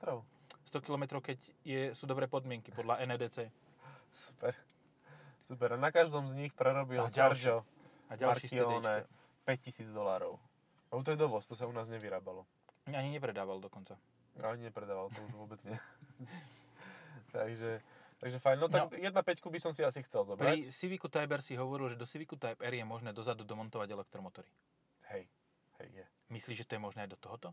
100 0.67 0.83
km, 0.83 1.03
keď 1.23 1.39
je, 1.63 1.81
sú 1.95 2.07
dobré 2.07 2.27
podmienky 2.27 2.71
podľa 2.75 3.03
NEDC. 3.07 3.47
Super. 4.11 4.55
Super. 5.47 5.75
A 5.75 5.77
na 5.79 5.91
každom 5.91 6.27
z 6.27 6.35
nich 6.35 6.51
prerobil 6.55 7.03
A. 7.03 7.11
Sergio 7.11 7.63
A 8.11 8.19
ďalší 8.19 8.51
Marchione, 8.51 9.07
stedečko. 9.07 9.89
5000 9.89 9.95
dolárov. 9.95 10.33
Lebo 10.91 11.01
to 11.05 11.11
je 11.13 11.19
dovoz, 11.19 11.43
to 11.47 11.55
sa 11.55 11.65
u 11.65 11.73
nás 11.73 11.89
nevyrábalo. 11.89 12.45
Ani 12.95 13.09
nepredával 13.13 13.59
dokonca. 13.59 13.99
Ani 14.39 14.71
nepredával, 14.71 15.11
to 15.11 15.19
už 15.19 15.33
vôbec 15.35 15.59
nie. 15.67 15.75
takže, 17.35 17.83
takže 18.23 18.37
fajn. 18.39 18.57
No 18.59 18.67
tak 18.71 18.89
No. 18.89 19.11
1.5 19.11 19.43
by 19.43 19.59
som 19.59 19.71
si 19.75 19.83
asi 19.83 19.99
chcel 20.07 20.23
zobrať. 20.23 20.47
Pri 20.47 20.59
Civicu 20.71 21.11
Type 21.11 21.33
R 21.35 21.41
si 21.43 21.59
hovoril, 21.59 21.91
že 21.91 21.99
do 21.99 22.07
Civicu 22.07 22.39
Type 22.39 22.63
R 22.63 22.73
je 22.73 22.85
možné 22.87 23.11
dozadu 23.11 23.43
domontovať 23.43 23.91
elektromotory. 23.91 24.47
Hej, 25.11 25.27
hej, 25.83 25.89
je. 25.91 26.05
Myslíš, 26.31 26.63
že 26.63 26.67
to 26.69 26.75
je 26.77 26.81
možné 26.81 27.09
aj 27.09 27.11
do 27.11 27.19
tohoto? 27.19 27.49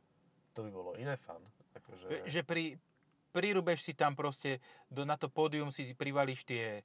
To 0.55 0.63
by 0.63 0.71
bolo 0.71 0.91
iné 0.97 1.19
fan. 1.19 1.43
Akože... 1.75 2.07
Že, 2.07 2.19
že 2.29 2.41
pri, 2.47 2.65
prirúbeš 3.37 3.85
si 3.85 3.93
tam 3.93 4.17
proste, 4.17 4.65
do, 4.89 5.05
na 5.05 5.21
to 5.21 5.29
pódium 5.29 5.69
si 5.69 5.93
privalíš 5.93 6.49
tie 6.49 6.81
e, 6.81 6.83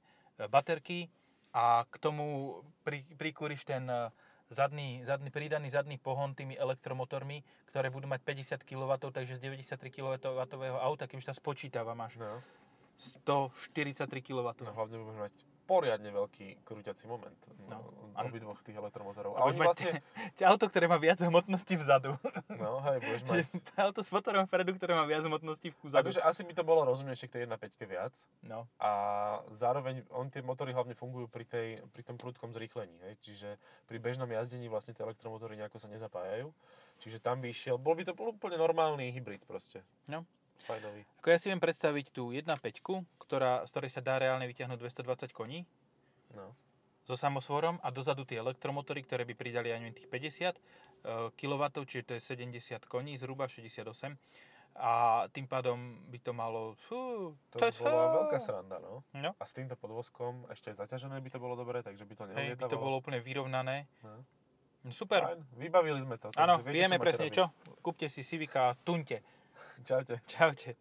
baterky 0.52 1.08
a 1.52 1.88
k 1.88 1.94
tomu 1.96 2.58
pri, 2.84 3.04
prikúriš 3.16 3.64
ten 3.64 3.88
e, 3.88 4.12
zadný, 4.52 5.02
zadný, 5.02 5.32
pridaný 5.32 5.72
zadný 5.72 5.96
pohon 5.98 6.36
tými 6.36 6.54
elektromotormi, 6.54 7.40
ktoré 7.72 7.88
budú 7.88 8.06
mať 8.06 8.20
50 8.60 8.68
kW, 8.68 8.92
takže 9.10 9.36
z 9.36 9.40
93 9.40 9.88
kW 9.90 10.20
auta, 10.78 11.08
kým 11.08 11.24
sa 11.24 11.32
spočítava, 11.32 11.96
máš 11.96 12.20
No, 12.20 12.38
143 13.00 14.06
kW. 14.22 14.48
no 14.62 14.70
hlavne 14.76 14.96
budeš 15.00 15.18
mať 15.18 15.34
poriadne 15.64 16.10
veľký 16.10 16.66
krúťací 16.66 17.06
moment. 17.06 17.38
No, 17.70 17.80
No, 18.12 18.28
obidvoch 18.28 18.60
tých 18.60 18.76
elektromotorov. 18.76 19.36
A 19.36 19.44
A 19.44 19.48
oni 19.48 19.58
vlastne... 19.58 20.04
auto, 20.52 20.68
ktoré 20.68 20.84
má 20.84 21.00
viac 21.00 21.16
hmotnosti 21.20 21.74
vzadu. 21.80 22.18
No, 22.52 22.84
hej, 22.84 23.00
budeš 23.00 23.22
mať... 23.28 23.38
Auto 23.80 24.00
s 24.04 24.10
motorom 24.12 24.44
vpredu, 24.44 24.76
ktoré 24.76 24.92
má 24.92 25.08
viac 25.08 25.24
hmotnosti 25.24 25.72
vzadu. 25.80 26.12
Akože 26.12 26.20
asi 26.20 26.42
by 26.44 26.52
to 26.52 26.64
bolo 26.66 26.84
rozumnejšie 26.84 27.26
k 27.30 27.32
tej 27.40 27.42
1.5 27.48 27.88
viac. 27.88 28.14
No. 28.44 28.68
A 28.76 28.90
zároveň 29.56 30.04
on 30.12 30.28
tie 30.28 30.44
motory 30.44 30.76
hlavne 30.76 30.92
fungujú 30.92 31.26
pri, 31.32 31.48
tej, 31.48 31.80
pri 31.90 32.02
tom 32.04 32.20
prudkom 32.20 32.52
zrýchlení. 32.52 32.94
Hej? 33.08 33.14
Čiže 33.24 33.48
pri 33.88 33.96
bežnom 33.96 34.28
jazdení 34.28 34.68
vlastne 34.68 34.92
tie 34.92 35.06
elektromotory 35.06 35.56
nejako 35.56 35.80
sa 35.80 35.88
nezapájajú. 35.88 36.52
Čiže 37.02 37.18
tam 37.18 37.42
by 37.42 37.50
išiel, 37.50 37.80
bol 37.80 37.98
by 37.98 38.06
to 38.06 38.14
úplne 38.14 38.54
normálny 38.60 39.10
hybrid 39.10 39.42
proste. 39.48 39.82
No. 40.06 40.22
Fajnový. 40.64 41.02
Ako 41.20 41.28
ja 41.28 41.38
si 41.38 41.46
viem 41.50 41.60
predstaviť 41.60 42.10
tú 42.10 42.30
1.5, 42.30 42.48
ktorá, 43.18 43.62
z 43.66 43.70
ktorej 43.70 43.90
sa 43.90 44.00
dá 44.00 44.18
reálne 44.18 44.46
vyťahnuť 44.46 44.78
220 44.78 45.30
koní 45.32 45.64
No. 46.32 46.56
so 47.04 47.12
samosvorom 47.12 47.76
a 47.84 47.92
dozadu 47.92 48.24
tie 48.24 48.40
elektromotory, 48.40 49.04
ktoré 49.04 49.28
by 49.28 49.34
pridali 49.36 49.68
aj 49.68 49.92
tých 49.92 50.08
50 50.08 50.56
kW, 51.36 51.62
čiže 51.84 52.02
to 52.08 52.12
je 52.16 52.22
70 52.22 52.88
koní, 52.88 53.18
zhruba 53.18 53.50
68. 53.50 54.16
A 54.72 55.26
tým 55.28 55.44
pádom 55.44 56.00
by 56.08 56.18
to 56.24 56.32
malo... 56.32 56.72
Fú, 56.88 57.36
To 57.52 57.60
by 57.60 57.76
bola 57.76 58.24
veľká 58.24 58.38
sranda, 58.40 58.80
no. 58.80 59.04
No. 59.12 59.36
A 59.36 59.44
s 59.44 59.52
týmto 59.52 59.76
podvozkom 59.76 60.48
ešte 60.48 60.72
aj 60.72 60.88
zaťažené 60.88 61.20
by 61.20 61.28
to 61.28 61.36
bolo 61.36 61.52
dobré, 61.52 61.84
takže 61.84 62.08
by 62.08 62.14
to 62.16 62.22
Hej, 62.32 62.56
by 62.56 62.64
to 62.72 62.80
bolo 62.80 62.96
úplne 62.96 63.20
vyrovnané. 63.20 63.84
No. 64.00 64.24
Super. 64.88 65.28
Fajn, 65.28 65.60
vybavili 65.60 66.00
sme 66.00 66.16
to. 66.16 66.32
Áno, 66.40 66.64
vieme 66.64 66.96
presne 66.96 67.28
robiť. 67.28 67.36
čo. 67.36 67.44
Kúpte 67.84 68.08
si 68.08 68.24
Civica 68.24 68.72
a 68.72 68.74
tunte. 68.74 69.20
Čaute. 69.84 70.20
Čaute. 70.26 70.76